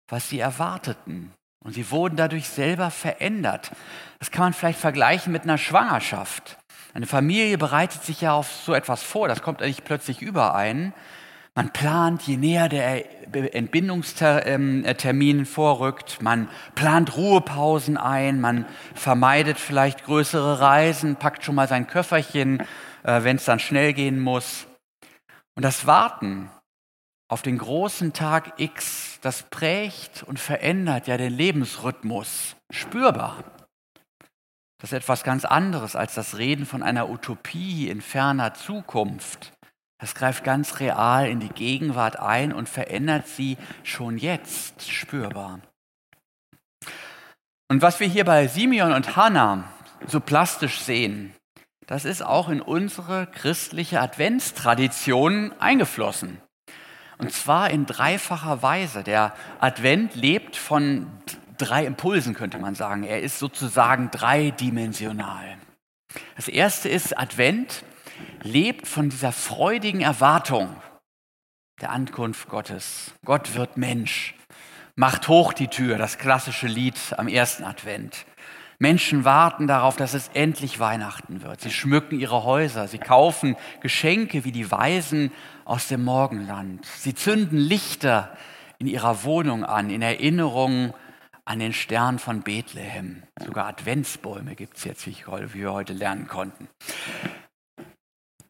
was 0.09 0.29
sie 0.29 0.39
erwarteten, 0.39 1.33
und 1.65 1.73
sie 1.73 1.91
wurden 1.91 2.17
dadurch 2.17 2.49
selber 2.49 2.91
verändert. 2.91 3.73
Das 4.19 4.31
kann 4.31 4.43
man 4.43 4.53
vielleicht 4.53 4.79
vergleichen 4.79 5.33
mit 5.33 5.45
einer 5.45 5.59
Schwangerschaft. 5.59 6.59
Eine 6.95 7.07
Familie 7.07 7.59
bereitet 7.59 8.05
sich 8.05 8.21
ja 8.21 8.33
auf 8.33 8.51
so 8.53 8.73
etwas 8.75 9.03
vor, 9.03 9.29
das 9.29 9.43
kommt 9.43 9.63
eigentlich 9.63 9.85
plötzlich 9.85 10.23
überein. 10.23 10.95
Man 11.57 11.73
plant, 11.73 12.23
je 12.23 12.37
näher 12.37 12.69
der 12.69 13.55
Entbindungstermin 13.55 15.47
vorrückt, 15.47 16.21
man 16.21 16.49
plant 16.75 17.17
Ruhepausen 17.17 17.97
ein, 17.97 18.41
man 18.41 18.67
vermeidet 18.95 19.61
vielleicht 19.61 20.03
größere 20.05 20.59
Reisen, 20.59 21.15
packt 21.15 21.45
schon 21.45 21.55
mal 21.55 21.69
sein 21.69 21.87
Köfferchen, 21.87 22.61
äh, 23.05 23.23
wenn 23.23 23.37
es 23.37 23.45
dann 23.45 23.61
schnell 23.61 23.93
gehen 23.93 24.19
muss. 24.19 24.67
Und 25.55 25.65
das 25.65 25.87
Warten 25.87 26.51
auf 27.29 27.43
den 27.43 27.59
großen 27.59 28.13
Tag 28.13 28.55
X, 28.59 29.21
das 29.23 29.45
prägt 29.45 30.25
und 30.25 30.41
verändert 30.41 31.07
ja 31.07 31.17
den 31.17 31.33
Lebensrhythmus 31.33 32.57
spürbar. 32.71 33.45
Das 34.81 34.91
ist 34.91 34.99
etwas 34.99 35.23
ganz 35.23 35.45
anderes 35.45 35.95
als 35.95 36.15
das 36.15 36.37
Reden 36.37 36.67
von 36.67 36.83
einer 36.83 37.09
Utopie 37.09 37.89
in 37.89 38.01
ferner 38.01 38.55
Zukunft. 38.55 39.54
Das 40.05 40.15
greift 40.15 40.45
ganz 40.45 40.81
real 40.81 41.27
in 41.27 41.41
die 41.41 41.49
Gegenwart 41.49 42.19
ein 42.19 42.53
und 42.53 42.69
verändert 42.69 43.27
sie 43.27 43.57
schon 43.85 44.19
jetzt 44.19 44.93
spürbar. 44.93 45.61
Und 47.71 47.81
was 47.81 48.01
wir 48.01 48.07
hier 48.07 48.27
bei 48.27 48.47
Simeon 48.47 48.93
und 48.93 49.17
Hannah 49.17 49.65
so 50.07 50.21
plastisch 50.21 50.81
sehen, 50.81 51.33
das 51.87 52.05
ist 52.05 52.21
auch 52.21 52.51
in 52.51 52.61
unsere 52.61 53.27
christliche 53.29 54.03
Adventstradition 54.03 55.55
eingeflossen. 55.59 56.37
Und 57.17 57.33
zwar 57.33 57.71
in 57.71 57.87
dreifacher 57.87 58.63
Weise. 58.63 59.05
Der 59.05 59.33
Advent 59.59 60.17
lebt 60.17 60.57
von 60.57 61.07
drei 61.57 61.87
Impulsen, 61.87 62.35
könnte 62.35 62.59
man 62.59 62.75
sagen. 62.75 63.05
Er 63.05 63.23
ist 63.23 63.39
sozusagen 63.39 64.11
dreidimensional. 64.11 65.57
Das 66.37 66.49
erste 66.49 66.91
ist, 66.91 67.19
Advent 67.19 67.85
lebt 68.43 68.87
von 68.87 69.11
dieser 69.11 69.33
freudigen 69.33 70.01
Erwartung 70.01 70.77
der 71.81 71.91
Ankunft 71.91 72.49
Gottes. 72.49 73.15
Gott 73.25 73.55
wird 73.55 73.77
Mensch, 73.77 74.35
macht 74.97 75.29
hoch 75.29 75.53
die 75.53 75.69
Tür, 75.69 75.99
das 75.99 76.19
klassische 76.19 76.67
Lied 76.67 76.97
am 77.17 77.29
ersten 77.29 77.65
Advent. 77.65 78.27
Menschen 78.79 79.25
warten 79.25 79.67
darauf, 79.67 79.97
dass 79.97 80.15
es 80.15 80.29
endlich 80.35 80.81
Weihnachten 80.81 81.43
wird. 81.43 81.61
Sie 81.61 81.71
schmücken 81.71 82.19
ihre 82.19 82.45
Häuser, 82.45 82.89
sie 82.89 82.99
kaufen 82.99 83.57
Geschenke 83.81 84.45
wie 84.45 84.53
die 84.53 84.71
Weisen 84.71 85.33
aus 85.65 85.89
dem 85.89 86.05
Morgenland. 86.05 86.85
Sie 86.85 87.15
zünden 87.15 87.59
Lichter 87.59 88.37
in 88.79 88.87
ihrer 88.87 89.25
Wohnung 89.25 89.65
an, 89.65 89.91
in 89.91 90.03
Erinnerung 90.03 90.93
an 91.45 91.59
den 91.59 91.73
Stern 91.73 92.19
von 92.19 92.43
Bethlehem. 92.43 93.23
Sogar 93.45 93.67
Adventsbäume 93.67 94.55
gibt 94.55 94.77
es 94.77 94.85
jetzt, 94.85 95.07
wie 95.07 95.17
wir 95.27 95.73
heute 95.73 95.93
lernen 95.93 96.27
konnten. 96.27 96.69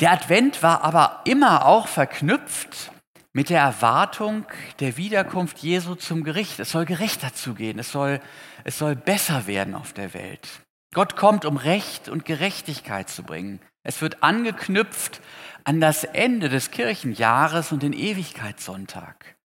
Der 0.00 0.12
Advent 0.12 0.62
war 0.62 0.82
aber 0.82 1.20
immer 1.24 1.66
auch 1.66 1.86
verknüpft 1.86 2.90
mit 3.32 3.50
der 3.50 3.60
Erwartung 3.60 4.46
der 4.80 4.96
Wiederkunft 4.96 5.58
Jesu 5.58 5.94
zum 5.94 6.24
Gericht. 6.24 6.58
Es 6.58 6.70
soll 6.70 6.84
gerechter 6.84 7.32
zugehen, 7.34 7.78
es 7.78 7.92
soll, 7.92 8.20
es 8.64 8.78
soll 8.78 8.96
besser 8.96 9.46
werden 9.46 9.74
auf 9.74 9.92
der 9.92 10.14
Welt. 10.14 10.48
Gott 10.94 11.16
kommt, 11.16 11.44
um 11.44 11.56
Recht 11.56 12.08
und 12.08 12.24
Gerechtigkeit 12.24 13.08
zu 13.08 13.24
bringen. 13.24 13.60
Es 13.82 14.00
wird 14.00 14.22
angeknüpft 14.22 15.20
an 15.64 15.80
das 15.80 16.04
Ende 16.04 16.48
des 16.48 16.70
Kirchenjahres 16.70 17.72
und 17.72 17.82
den 17.82 17.92
Ewigkeitssonntag. 17.92 19.36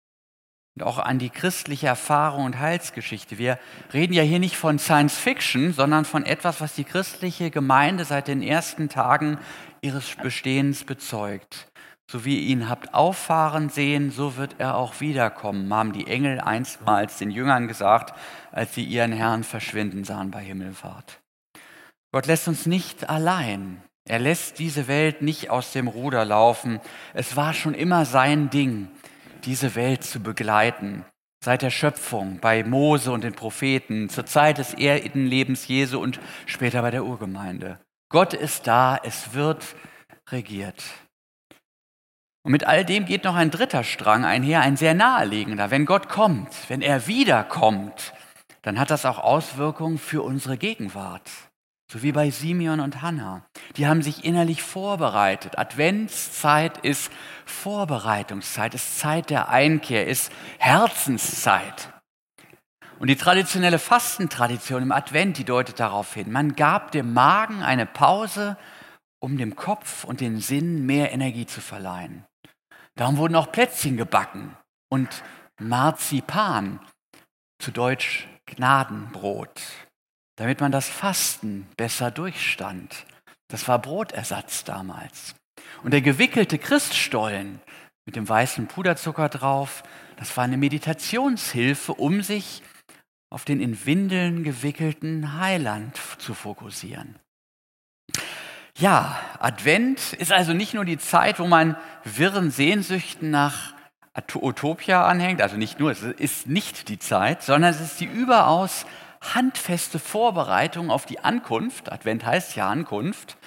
Und 0.76 0.84
auch 0.84 1.00
an 1.00 1.20
die 1.20 1.32
christliche 1.32 1.88
Erfahrung 1.88 2.46
und 2.46 2.60
Heilsgeschichte. 2.60 3.38
Wir 3.38 3.60
reden 3.92 4.14
ja 4.14 4.24
hier 4.24 4.40
nicht 4.40 4.56
von 4.56 4.80
Science 4.80 5.18
Fiction, 5.18 5.74
sondern 5.74 6.06
von 6.06 6.26
etwas, 6.26 6.62
was 6.62 6.76
die 6.76 6.84
christliche 6.84 7.50
Gemeinde 7.50 8.06
seit 8.06 8.28
den 8.28 8.42
ersten 8.42 8.88
Tagen 8.88 9.40
ihres 9.82 10.16
Bestehens 10.16 10.84
bezeugt. 10.84 11.68
So 12.10 12.26
wie 12.26 12.40
ihr 12.40 12.48
ihn 12.48 12.70
habt 12.70 12.94
auffahren 12.96 13.70
sehen, 13.70 14.10
so 14.10 14.36
wird 14.36 14.56
er 14.58 14.76
auch 14.76 15.00
wiederkommen, 15.00 15.72
haben 15.72 15.94
die 15.94 16.08
Engel 16.08 16.40
einstmals 16.40 17.20
den 17.20 17.30
Jüngern 17.30 17.68
gesagt, 17.68 18.18
als 18.52 18.74
sie 18.74 18.84
ihren 18.84 19.12
Herrn 19.12 19.44
verschwinden 19.44 20.04
sahen 20.04 20.32
bei 20.32 20.44
Himmelfahrt. 20.44 21.20
Gott 22.12 22.26
lässt 22.26 22.48
uns 22.48 22.66
nicht 22.66 23.10
allein. 23.10 23.84
Er 24.10 24.18
lässt 24.18 24.58
diese 24.58 24.88
Welt 24.88 25.22
nicht 25.22 25.52
aus 25.52 25.72
dem 25.72 25.88
Ruder 25.88 26.26
laufen. 26.26 26.80
Es 27.14 27.36
war 27.36 27.54
schon 27.54 27.76
immer 27.76 28.06
sein 28.06 28.50
Ding, 28.50 28.88
diese 29.46 29.76
Welt 29.76 30.04
zu 30.04 30.20
begleiten. 30.20 31.06
Seit 31.46 31.62
der 31.62 31.70
Schöpfung, 31.70 32.40
bei 32.40 32.64
Mose 32.64 33.12
und 33.12 33.24
den 33.24 33.34
Propheten, 33.34 34.10
zur 34.10 34.26
Zeit 34.26 34.58
des 34.58 34.74
Erdenlebens 34.74 35.68
Jesu 35.68 36.00
und 36.00 36.20
später 36.48 36.82
bei 36.82 36.90
der 36.90 37.06
Urgemeinde. 37.06 37.80
Gott 38.10 38.34
ist 38.34 38.66
da, 38.66 39.00
es 39.04 39.34
wird 39.34 39.76
regiert. 40.32 40.84
Und 42.44 42.52
mit 42.52 42.66
all 42.66 42.84
dem 42.84 43.06
geht 43.06 43.24
noch 43.24 43.36
ein 43.36 43.52
dritter 43.52 43.84
Strang 43.84 44.26
einher, 44.26 44.62
ein 44.62 44.78
sehr 44.78 44.96
naheliegender. 44.96 45.70
Wenn 45.70 45.86
Gott 45.86 46.10
kommt, 46.10 46.50
wenn 46.70 46.82
er 46.82 47.06
wiederkommt, 47.06 48.14
dann 48.64 48.80
hat 48.80 48.90
das 48.90 49.06
auch 49.06 49.20
Auswirkungen 49.20 50.00
für 50.00 50.24
unsere 50.24 50.58
Gegenwart. 50.58 51.30
So 51.92 52.02
wie 52.02 52.12
bei 52.12 52.30
Simeon 52.30 52.80
und 52.80 53.02
Hannah. 53.02 53.46
Die 53.76 53.88
haben 53.88 54.02
sich 54.02 54.24
innerlich 54.24 54.64
vorbereitet. 54.64 55.58
Adventszeit 55.58 56.78
ist 56.80 57.12
Vorbereitungszeit, 57.46 58.74
ist 58.74 59.00
Zeit 59.00 59.30
der 59.30 59.50
Einkehr, 59.50 60.08
ist 60.08 60.32
Herzenszeit. 60.60 61.90
Und 63.00 63.08
die 63.08 63.16
traditionelle 63.16 63.80
Fastentradition 63.80 64.84
im 64.84 64.92
Advent, 64.92 65.38
die 65.38 65.46
deutet 65.46 65.80
darauf 65.80 66.14
hin. 66.14 66.32
Man 66.32 66.56
gab 66.56 66.92
dem 66.92 67.14
Magen 67.14 67.64
eine 67.64 67.86
Pause, 67.86 68.58
um 69.20 69.38
dem 69.38 69.56
Kopf 69.56 70.04
und 70.04 70.20
den 70.20 70.42
Sinn 70.42 70.86
mehr 70.86 71.14
Energie 71.14 71.46
zu 71.46 71.62
verleihen. 71.62 72.26
Darum 72.96 73.18
wurden 73.18 73.36
auch 73.36 73.52
Plätzchen 73.52 73.96
gebacken 73.96 74.56
und 74.90 75.24
Marzipan, 75.60 76.80
zu 77.62 77.72
Deutsch 77.72 78.28
Gnadenbrot, 78.46 79.62
damit 80.38 80.62
man 80.62 80.72
das 80.72 80.88
Fasten 80.88 81.68
besser 81.76 82.10
durchstand. 82.10 83.06
Das 83.50 83.68
war 83.68 83.80
Brotersatz 83.80 84.64
damals. 84.64 85.36
Und 85.84 85.92
der 85.92 86.02
gewickelte 86.02 86.58
Christstollen 86.58 87.60
mit 88.06 88.16
dem 88.16 88.28
weißen 88.28 88.68
Puderzucker 88.68 89.28
drauf, 89.28 89.84
das 90.16 90.36
war 90.38 90.46
eine 90.46 90.58
Meditationshilfe, 90.58 91.94
um 91.94 92.22
sich 92.22 92.64
auf 93.30 93.46
den 93.46 93.60
in 93.60 93.86
Windeln 93.86 94.44
gewickelten 94.44 95.40
Heiland 95.40 96.00
zu 96.18 96.34
fokussieren. 96.34 97.20
Ja, 98.78 99.20
Advent 99.40 100.14
ist 100.14 100.32
also 100.32 100.54
nicht 100.54 100.74
nur 100.74 100.86
die 100.86 100.98
Zeit, 100.98 101.40
wo 101.40 101.48
man 101.48 101.76
wirren 102.04 102.50
Sehnsüchten 102.50 103.30
nach 103.30 103.74
Utopia 104.36 105.06
anhängt, 105.06 105.42
also 105.42 105.58
nicht 105.58 105.80
nur, 105.80 105.92
es 105.92 106.02
ist 106.02 106.48
nicht 106.48 106.90
die 106.90 107.00
Zeit, 107.00 107.44
sondern 107.44 107.72
es 107.72 107.82
ist 107.82 108.00
die 108.00 108.06
überaus 108.06 108.86
handfeste 109.22 110.00
Vorbereitung 110.00 110.92
auf 110.92 111.06
die 111.06 111.20
Ankunft, 111.20 111.92
Advent 111.92 112.26
heißt 112.26 112.56
ja 112.56 112.70
Ankunft, 112.70 113.38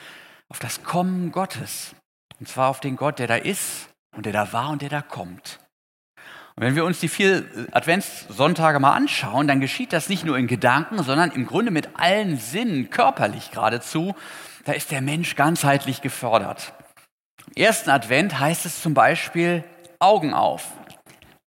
auf 0.49 0.59
das 0.59 0.83
Kommen 0.83 1.33
Gottes. 1.33 1.95
Und 2.39 2.49
zwar 2.49 2.69
auf 2.69 2.81
den 2.81 2.97
Gott, 2.97 3.19
der 3.19 3.27
da 3.27 3.37
ist 3.37 3.89
und 4.15 4.27
der 4.27 4.33
da 4.33 4.53
war 4.53 4.71
und 4.71 4.83
der 4.83 4.91
da 4.91 5.01
kommt. 5.01 5.61
Und 6.55 6.65
wenn 6.65 6.75
wir 6.75 6.85
uns 6.85 7.01
die 7.01 7.09
vier 7.09 7.45
Adventssonntage 7.73 8.79
mal 8.79 8.93
anschauen, 8.93 9.49
dann 9.49 9.61
geschieht 9.61 9.93
das 9.93 10.09
nicht 10.09 10.25
nur 10.25 10.37
in 10.37 10.47
Gedanken, 10.47 11.03
sondern 11.03 11.31
im 11.31 11.47
Grunde 11.47 11.71
mit 11.71 11.99
allen 11.99 12.37
Sinnen, 12.37 12.91
körperlich 12.91 13.51
geradezu. 13.51 14.15
Da 14.65 14.73
ist 14.73 14.91
der 14.91 15.01
Mensch 15.01 15.35
ganzheitlich 15.35 16.03
gefördert. 16.03 16.75
Im 17.55 17.63
ersten 17.63 17.91
Advent 17.91 18.39
heißt 18.39 18.67
es 18.67 18.83
zum 18.83 18.95
Beispiel 18.95 19.65
Augen 19.99 20.35
auf, 20.35 20.73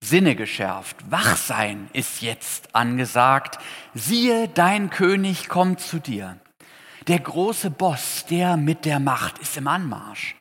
Sinne 0.04 0.36
geschärft, 0.36 0.96
Wachsein 1.10 1.88
ist 1.94 2.20
jetzt 2.20 2.74
angesagt. 2.74 3.58
Siehe, 3.94 4.48
dein 4.48 4.90
König 4.90 5.48
kommt 5.48 5.80
zu 5.80 5.98
dir. 5.98 6.38
Der 7.08 7.18
große 7.20 7.70
Boss, 7.70 8.26
der 8.28 8.56
mit 8.56 8.84
der 8.84 9.00
Macht, 9.00 9.38
ist 9.38 9.56
im 9.56 9.66
Anmarsch. 9.66 10.36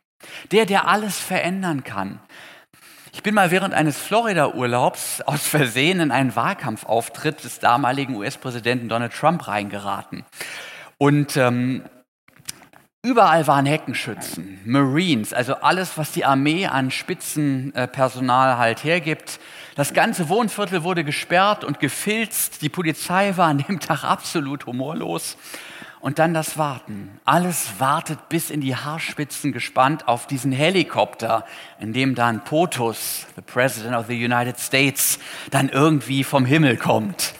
Der, 0.51 0.65
der 0.65 0.87
alles 0.87 1.17
verändern 1.17 1.83
kann. 1.83 2.19
Ich 3.15 3.21
bin 3.21 3.35
mal 3.35 3.51
während 3.51 3.75
eines 3.75 3.99
Florida-Urlaubs 3.99 5.21
aus 5.21 5.47
Versehen 5.47 5.99
in 5.99 6.09
einen 6.09 6.35
Wahlkampfauftritt 6.35 7.43
des 7.43 7.59
damaligen 7.59 8.15
US-Präsidenten 8.15 8.89
Donald 8.89 9.13
Trump 9.13 9.47
reingeraten. 9.47 10.25
Und 10.97 11.37
ähm, 11.37 11.83
überall 13.05 13.45
waren 13.45 13.67
Heckenschützen, 13.67 14.59
Marines, 14.65 15.31
also 15.31 15.53
alles, 15.53 15.95
was 15.95 16.11
die 16.11 16.25
Armee 16.25 16.65
an 16.65 16.89
Spitzenpersonal 16.89 18.57
halt 18.57 18.83
hergibt. 18.83 19.39
Das 19.75 19.93
ganze 19.93 20.27
Wohnviertel 20.27 20.83
wurde 20.83 21.03
gesperrt 21.03 21.63
und 21.63 21.79
gefilzt. 21.79 22.63
Die 22.63 22.69
Polizei 22.69 23.37
war 23.37 23.49
an 23.49 23.59
dem 23.59 23.79
Tag 23.79 24.03
absolut 24.03 24.65
humorlos. 24.65 25.37
Und 26.03 26.19
dann 26.19 26.33
das 26.33 26.57
Warten. 26.57 27.17
Alles 27.23 27.79
wartet 27.79 28.27
bis 28.27 28.49
in 28.49 28.59
die 28.59 28.75
Haarspitzen 28.75 29.53
gespannt 29.53 30.05
auf 30.09 30.27
diesen 30.27 30.51
Helikopter, 30.51 31.45
in 31.79 31.93
dem 31.93 32.13
dann 32.13 32.43
POTUS, 32.43 33.27
the 33.37 33.41
President 33.41 33.95
of 33.95 34.07
the 34.07 34.25
United 34.25 34.59
States, 34.59 35.17
dann 35.49 35.69
irgendwie 35.69 36.25
vom 36.25 36.45
Himmel 36.45 36.75
kommt. 36.75 37.33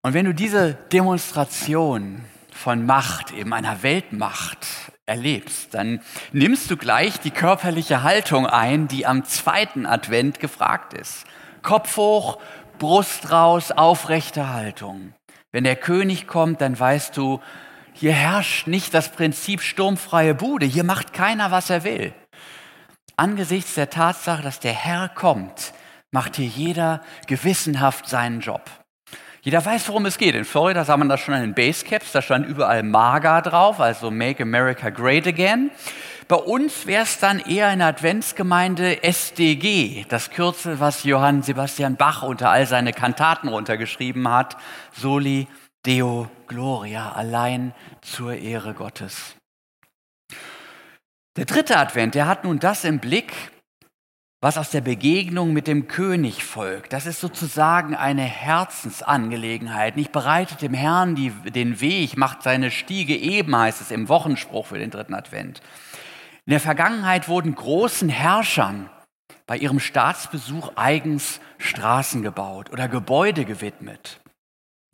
Und 0.00 0.14
wenn 0.14 0.24
du 0.24 0.32
diese 0.32 0.78
Demonstration 0.94 2.24
von 2.50 2.86
Macht, 2.86 3.32
eben 3.32 3.52
einer 3.52 3.82
Weltmacht, 3.82 4.66
erlebst, 5.04 5.74
dann 5.74 6.00
nimmst 6.32 6.70
du 6.70 6.78
gleich 6.78 7.20
die 7.20 7.32
körperliche 7.32 8.02
Haltung 8.02 8.46
ein, 8.46 8.88
die 8.88 9.04
am 9.04 9.26
zweiten 9.26 9.84
Advent 9.84 10.40
gefragt 10.40 10.94
ist. 10.94 11.26
Kopf 11.60 11.98
hoch, 11.98 12.38
Brust 12.78 13.30
raus, 13.30 13.72
aufrechte 13.72 14.48
Haltung. 14.48 15.12
Wenn 15.52 15.64
der 15.64 15.76
König 15.76 16.26
kommt, 16.26 16.62
dann 16.62 16.78
weißt 16.78 17.16
du, 17.16 17.40
hier 17.92 18.14
herrscht 18.14 18.66
nicht 18.66 18.94
das 18.94 19.10
Prinzip 19.12 19.60
sturmfreie 19.60 20.34
Bude, 20.34 20.64
hier 20.64 20.82
macht 20.82 21.12
keiner, 21.12 21.50
was 21.50 21.68
er 21.68 21.84
will. 21.84 22.14
Angesichts 23.16 23.74
der 23.74 23.90
Tatsache, 23.90 24.42
dass 24.42 24.60
der 24.60 24.72
Herr 24.72 25.10
kommt, 25.10 25.74
macht 26.10 26.36
hier 26.36 26.46
jeder 26.46 27.02
gewissenhaft 27.26 28.08
seinen 28.08 28.40
Job. 28.40 28.62
Jeder 29.42 29.64
weiß, 29.64 29.88
worum 29.88 30.06
es 30.06 30.18
geht. 30.18 30.34
In 30.34 30.44
Florida 30.44 30.84
sah 30.84 30.96
man 30.96 31.08
das 31.08 31.20
schon 31.20 31.34
an 31.34 31.42
den 31.42 31.54
Basecaps, 31.54 32.12
da 32.12 32.22
stand 32.22 32.46
überall 32.46 32.82
MAGA 32.82 33.42
drauf, 33.42 33.80
also 33.80 34.10
Make 34.10 34.42
America 34.42 34.88
Great 34.88 35.26
Again. 35.26 35.70
Bei 36.32 36.38
uns 36.38 36.86
wäre 36.86 37.02
es 37.02 37.18
dann 37.18 37.40
eher 37.40 37.68
eine 37.68 37.84
Adventsgemeinde 37.84 39.02
SDG, 39.02 40.06
das 40.08 40.30
Kürzel, 40.30 40.80
was 40.80 41.04
Johann 41.04 41.42
Sebastian 41.42 41.96
Bach 41.96 42.22
unter 42.22 42.48
all 42.48 42.66
seine 42.66 42.94
Kantaten 42.94 43.48
runtergeschrieben 43.48 44.26
hat. 44.26 44.56
Soli 44.92 45.46
Deo 45.84 46.30
Gloria, 46.46 47.12
allein 47.12 47.74
zur 48.00 48.34
Ehre 48.34 48.72
Gottes. 48.72 49.36
Der 51.36 51.44
dritte 51.44 51.76
Advent, 51.76 52.14
der 52.14 52.26
hat 52.26 52.44
nun 52.44 52.58
das 52.58 52.84
im 52.84 52.98
Blick, 52.98 53.34
was 54.40 54.56
aus 54.56 54.70
der 54.70 54.80
Begegnung 54.80 55.52
mit 55.52 55.66
dem 55.66 55.86
König 55.86 56.44
folgt. 56.44 56.94
Das 56.94 57.04
ist 57.04 57.20
sozusagen 57.20 57.94
eine 57.94 58.22
Herzensangelegenheit. 58.22 59.98
Nicht 59.98 60.12
bereitet 60.12 60.62
dem 60.62 60.72
Herrn 60.72 61.14
die, 61.14 61.28
den 61.28 61.82
Weg, 61.82 62.16
macht 62.16 62.42
seine 62.42 62.70
Stiege 62.70 63.14
eben, 63.14 63.54
heißt 63.54 63.82
es 63.82 63.90
im 63.90 64.08
Wochenspruch 64.08 64.68
für 64.68 64.78
den 64.78 64.90
dritten 64.90 65.12
Advent. 65.12 65.60
In 66.44 66.50
der 66.50 66.60
Vergangenheit 66.60 67.28
wurden 67.28 67.54
großen 67.54 68.08
Herrschern 68.08 68.90
bei 69.46 69.56
ihrem 69.56 69.78
Staatsbesuch 69.78 70.72
eigens 70.74 71.40
Straßen 71.58 72.22
gebaut 72.22 72.72
oder 72.72 72.88
Gebäude 72.88 73.44
gewidmet. 73.44 74.20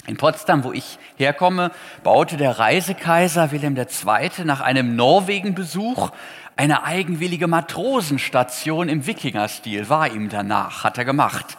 In 0.06 0.18
Potsdam, 0.18 0.62
wo 0.62 0.72
ich 0.72 0.98
herkomme, 1.16 1.70
baute 2.02 2.36
der 2.36 2.58
Reisekaiser 2.58 3.50
Wilhelm 3.50 3.76
II. 3.76 4.44
nach 4.44 4.60
einem 4.60 4.94
Norwegenbesuch 4.94 6.10
eine 6.56 6.84
eigenwillige 6.84 7.46
Matrosenstation 7.46 8.90
im 8.90 9.06
Wikingerstil. 9.06 9.88
War 9.88 10.12
ihm 10.12 10.28
danach, 10.28 10.84
hat 10.84 10.98
er 10.98 11.06
gemacht. 11.06 11.56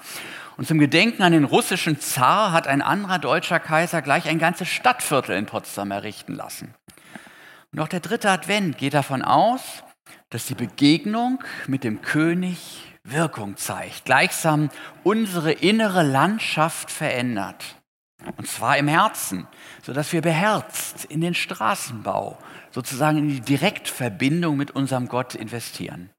Und 0.56 0.68
zum 0.68 0.78
Gedenken 0.78 1.24
an 1.24 1.32
den 1.32 1.46
russischen 1.46 2.00
Zar 2.00 2.52
hat 2.52 2.68
ein 2.68 2.84
anderer 2.84 3.18
deutscher 3.18 3.60
Kaiser 3.60 4.04
gleich 4.04 4.28
ein 4.28 4.40
ganzes 4.40 4.68
Stadtviertel 4.68 5.36
in 5.36 5.48
Potsdam 5.48 5.90
errichten 5.90 6.36
lassen. 6.36 6.76
Und 7.72 7.80
auch 7.80 7.88
der 7.88 8.00
dritte 8.00 8.30
Advent 8.30 8.78
geht 8.78 8.94
davon 8.94 9.22
aus, 9.22 9.84
dass 10.30 10.46
die 10.46 10.56
Begegnung 10.56 11.44
mit 11.68 11.84
dem 11.84 12.02
König 12.02 12.84
Wirkung 13.04 13.58
zeigt, 13.58 14.06
gleichsam 14.06 14.70
unsere 15.04 15.52
innere 15.52 16.04
Landschaft 16.04 16.92
verändert. 16.92 17.76
Und 18.38 18.48
zwar 18.48 18.78
im 18.78 18.88
Herzen, 18.88 19.48
sodass 19.82 20.12
wir 20.12 20.22
beherzt 20.22 21.06
in 21.06 21.22
den 21.22 21.34
Straßenbau, 21.34 22.38
sozusagen 22.72 23.18
in 23.18 23.30
die 23.30 23.42
Direktverbindung 23.42 24.58
mit 24.58 24.72
unserem 24.72 25.08
Gott 25.08 25.36
investieren. 25.36 26.10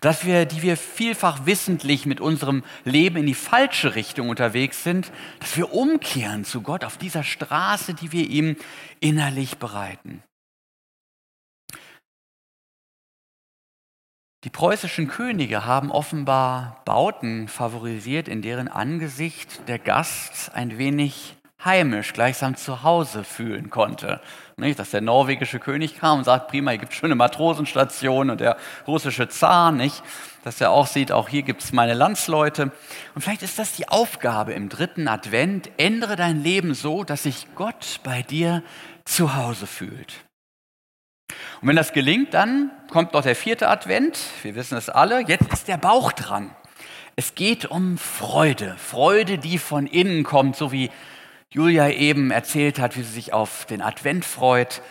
Dass 0.00 0.24
wir, 0.24 0.46
die 0.46 0.62
wir 0.62 0.76
vielfach 0.76 1.46
wissentlich 1.46 2.06
mit 2.06 2.20
unserem 2.20 2.64
Leben 2.84 3.18
in 3.18 3.26
die 3.26 3.34
falsche 3.34 3.94
Richtung 3.94 4.28
unterwegs 4.28 4.84
sind, 4.84 5.12
dass 5.40 5.56
wir 5.56 5.72
umkehren 5.72 6.44
zu 6.44 6.60
Gott 6.60 6.84
auf 6.84 6.98
dieser 6.98 7.24
Straße, 7.24 7.94
die 7.94 8.12
wir 8.12 8.28
ihm 8.28 8.56
innerlich 9.00 9.58
bereiten. 9.58 10.22
Die 14.48 14.52
preußischen 14.52 15.08
Könige 15.08 15.66
haben 15.66 15.92
offenbar 15.92 16.80
Bauten 16.86 17.48
favorisiert, 17.48 18.28
in 18.28 18.40
deren 18.40 18.66
Angesicht 18.66 19.68
der 19.68 19.78
Gast 19.78 20.52
ein 20.54 20.78
wenig 20.78 21.36
heimisch, 21.62 22.14
gleichsam 22.14 22.56
zu 22.56 22.82
Hause 22.82 23.24
fühlen 23.24 23.68
konnte. 23.68 24.22
Nicht, 24.56 24.78
dass 24.78 24.90
der 24.90 25.02
norwegische 25.02 25.58
König 25.58 25.98
kam 25.98 26.20
und 26.20 26.24
sagt, 26.24 26.48
prima, 26.48 26.70
hier 26.70 26.80
gibt 26.80 26.94
es 26.94 26.98
schöne 26.98 27.14
Matrosenstation 27.14 28.30
und 28.30 28.40
der 28.40 28.56
russische 28.86 29.28
Zar, 29.28 29.70
nicht? 29.70 30.02
Dass 30.44 30.62
er 30.62 30.70
auch 30.70 30.86
sieht, 30.86 31.12
auch 31.12 31.28
hier 31.28 31.42
gibt 31.42 31.62
es 31.62 31.74
meine 31.74 31.92
Landsleute. 31.92 32.72
Und 33.14 33.20
vielleicht 33.20 33.42
ist 33.42 33.58
das 33.58 33.74
die 33.74 33.90
Aufgabe 33.90 34.54
im 34.54 34.70
dritten 34.70 35.08
Advent. 35.08 35.68
Ändere 35.76 36.16
dein 36.16 36.42
Leben 36.42 36.72
so, 36.72 37.04
dass 37.04 37.24
sich 37.24 37.48
Gott 37.54 38.00
bei 38.02 38.22
dir 38.22 38.62
zu 39.04 39.36
Hause 39.36 39.66
fühlt. 39.66 40.14
Und 41.60 41.68
wenn 41.68 41.76
das 41.76 41.92
gelingt, 41.92 42.34
dann 42.34 42.70
kommt 42.90 43.12
noch 43.12 43.22
der 43.22 43.36
vierte 43.36 43.68
Advent. 43.68 44.18
Wir 44.42 44.54
wissen 44.54 44.78
es 44.78 44.88
alle. 44.88 45.20
Jetzt 45.26 45.52
ist 45.52 45.68
der 45.68 45.76
Bauch 45.76 46.12
dran. 46.12 46.54
Es 47.16 47.34
geht 47.34 47.66
um 47.66 47.98
Freude. 47.98 48.76
Freude, 48.78 49.38
die 49.38 49.58
von 49.58 49.86
innen 49.86 50.24
kommt, 50.24 50.56
so 50.56 50.72
wie 50.72 50.90
Julia 51.50 51.88
eben 51.90 52.30
erzählt 52.30 52.78
hat, 52.78 52.96
wie 52.96 53.02
sie 53.02 53.12
sich 53.12 53.32
auf 53.32 53.64
den 53.64 53.82
Advent 53.82 54.24
freut, 54.24 54.82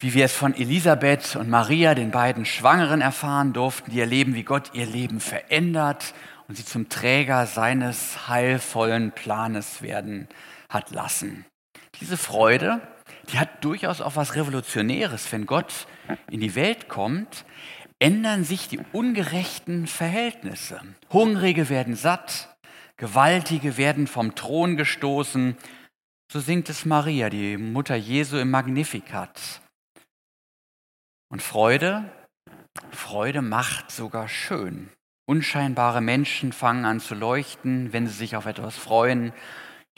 wie 0.00 0.12
wir 0.12 0.26
es 0.26 0.34
von 0.34 0.54
Elisabeth 0.54 1.36
und 1.36 1.48
Maria, 1.48 1.94
den 1.94 2.10
beiden 2.10 2.44
Schwangeren, 2.44 3.00
erfahren 3.00 3.52
durften, 3.52 3.90
die 3.90 4.00
erleben, 4.00 4.34
wie 4.34 4.42
Gott 4.42 4.72
ihr 4.74 4.84
Leben 4.84 5.20
verändert 5.20 6.12
und 6.48 6.56
sie 6.56 6.64
zum 6.64 6.88
Träger 6.88 7.46
seines 7.46 8.28
heilvollen 8.28 9.12
Planes 9.12 9.80
werden 9.80 10.28
hat 10.68 10.90
lassen. 10.90 11.46
Diese 12.00 12.16
Freude, 12.16 12.82
die 13.32 13.38
hat 13.38 13.64
durchaus 13.64 14.00
auch 14.00 14.16
was 14.16 14.34
Revolutionäres. 14.34 15.30
Wenn 15.32 15.46
Gott 15.46 15.86
in 16.30 16.40
die 16.40 16.54
Welt 16.54 16.88
kommt, 16.88 17.44
ändern 17.98 18.44
sich 18.44 18.68
die 18.68 18.80
ungerechten 18.92 19.86
Verhältnisse. 19.86 20.80
Hungrige 21.10 21.68
werden 21.68 21.96
satt, 21.96 22.54
Gewaltige 22.96 23.76
werden 23.76 24.06
vom 24.06 24.34
Thron 24.34 24.76
gestoßen. 24.76 25.56
So 26.30 26.40
singt 26.40 26.68
es 26.68 26.84
Maria, 26.84 27.28
die 27.28 27.56
Mutter 27.56 27.96
Jesu 27.96 28.36
im 28.36 28.50
Magnificat. 28.50 29.60
Und 31.28 31.42
Freude, 31.42 32.04
Freude 32.90 33.42
macht 33.42 33.90
sogar 33.90 34.28
schön. 34.28 34.90
Unscheinbare 35.26 36.00
Menschen 36.00 36.52
fangen 36.52 36.84
an 36.84 37.00
zu 37.00 37.14
leuchten, 37.14 37.92
wenn 37.92 38.06
sie 38.06 38.14
sich 38.14 38.36
auf 38.36 38.46
etwas 38.46 38.76
freuen. 38.76 39.32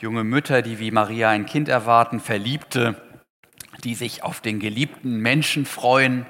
Junge 0.01 0.23
Mütter, 0.23 0.61
die 0.61 0.79
wie 0.79 0.91
Maria 0.91 1.29
ein 1.29 1.45
Kind 1.45 1.69
erwarten, 1.69 2.19
Verliebte, 2.19 3.01
die 3.83 3.95
sich 3.95 4.23
auf 4.23 4.41
den 4.41 4.59
geliebten 4.59 5.19
Menschen 5.19 5.65
freuen. 5.65 6.25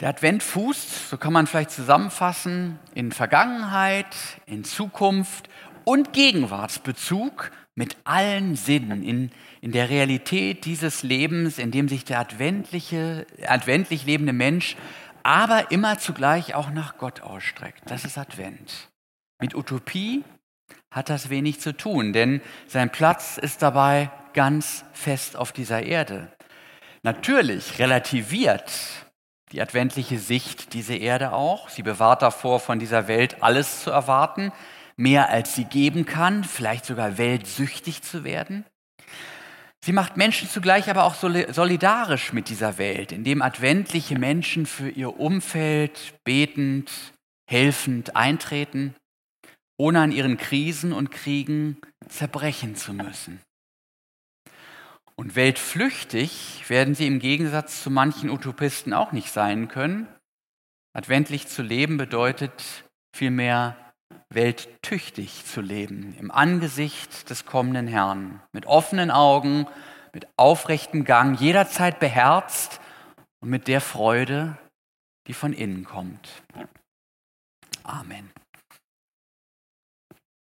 Der 0.00 0.10
Advent 0.10 0.42
fußt, 0.42 1.10
so 1.10 1.16
kann 1.16 1.32
man 1.32 1.46
vielleicht 1.46 1.70
zusammenfassen, 1.70 2.78
in 2.94 3.10
Vergangenheit, 3.10 4.14
in 4.46 4.64
Zukunft 4.64 5.48
und 5.84 6.12
Gegenwartsbezug 6.12 7.50
mit 7.74 7.96
allen 8.04 8.54
Sinnen, 8.54 9.02
in, 9.02 9.30
in 9.60 9.72
der 9.72 9.88
Realität 9.88 10.64
dieses 10.64 11.02
Lebens, 11.02 11.58
in 11.58 11.70
dem 11.70 11.88
sich 11.88 12.04
der 12.04 12.20
adventliche, 12.20 13.26
adventlich 13.46 14.04
lebende 14.04 14.32
Mensch 14.32 14.76
aber 15.28 15.70
immer 15.70 15.98
zugleich 15.98 16.54
auch 16.54 16.70
nach 16.70 16.96
Gott 16.96 17.20
ausstreckt. 17.20 17.82
Das 17.84 18.06
ist 18.06 18.16
Advent. 18.16 18.88
Mit 19.38 19.54
Utopie 19.54 20.24
hat 20.90 21.10
das 21.10 21.28
wenig 21.28 21.60
zu 21.60 21.76
tun, 21.76 22.14
denn 22.14 22.40
sein 22.66 22.90
Platz 22.90 23.36
ist 23.36 23.60
dabei 23.60 24.10
ganz 24.34 24.84
fest 24.92 25.36
auf 25.36 25.52
dieser 25.52 25.82
Erde. 25.82 26.30
Natürlich 27.02 27.78
relativiert 27.78 28.70
die 29.52 29.62
adventliche 29.62 30.18
Sicht 30.18 30.74
diese 30.74 30.94
Erde 30.94 31.32
auch. 31.32 31.68
Sie 31.68 31.82
bewahrt 31.82 32.22
davor, 32.22 32.60
von 32.60 32.78
dieser 32.78 33.08
Welt 33.08 33.42
alles 33.42 33.82
zu 33.82 33.90
erwarten, 33.90 34.52
mehr 34.96 35.30
als 35.30 35.54
sie 35.54 35.64
geben 35.64 36.04
kann, 36.04 36.44
vielleicht 36.44 36.84
sogar 36.84 37.18
weltsüchtig 37.18 38.02
zu 38.02 38.24
werden. 38.24 38.64
Sie 39.84 39.92
macht 39.92 40.16
Menschen 40.16 40.48
zugleich 40.48 40.90
aber 40.90 41.04
auch 41.04 41.14
solidarisch 41.14 42.32
mit 42.32 42.48
dieser 42.48 42.78
Welt, 42.78 43.12
indem 43.12 43.42
adventliche 43.42 44.18
Menschen 44.18 44.66
für 44.66 44.90
ihr 44.90 45.18
Umfeld 45.18 46.14
betend, 46.24 46.90
helfend 47.48 48.16
eintreten, 48.16 48.94
ohne 49.78 50.00
an 50.00 50.12
ihren 50.12 50.36
Krisen 50.36 50.92
und 50.92 51.10
Kriegen 51.10 51.78
zerbrechen 52.08 52.74
zu 52.74 52.92
müssen. 52.92 53.40
Und 55.18 55.34
weltflüchtig 55.34 56.70
werden 56.70 56.94
sie 56.94 57.08
im 57.08 57.18
Gegensatz 57.18 57.82
zu 57.82 57.90
manchen 57.90 58.30
Utopisten 58.30 58.92
auch 58.92 59.10
nicht 59.10 59.32
sein 59.32 59.66
können. 59.66 60.06
Adventlich 60.92 61.48
zu 61.48 61.62
leben 61.62 61.96
bedeutet 61.96 62.84
vielmehr 63.12 63.76
welttüchtig 64.30 65.44
zu 65.44 65.60
leben, 65.60 66.14
im 66.20 66.30
Angesicht 66.30 67.30
des 67.30 67.46
kommenden 67.46 67.88
Herrn, 67.88 68.40
mit 68.52 68.66
offenen 68.66 69.10
Augen, 69.10 69.66
mit 70.12 70.28
aufrechtem 70.36 71.04
Gang, 71.04 71.38
jederzeit 71.40 71.98
beherzt 71.98 72.80
und 73.40 73.50
mit 73.50 73.66
der 73.66 73.80
Freude, 73.80 74.56
die 75.26 75.34
von 75.34 75.52
innen 75.52 75.84
kommt. 75.84 76.28
Amen. 77.82 78.30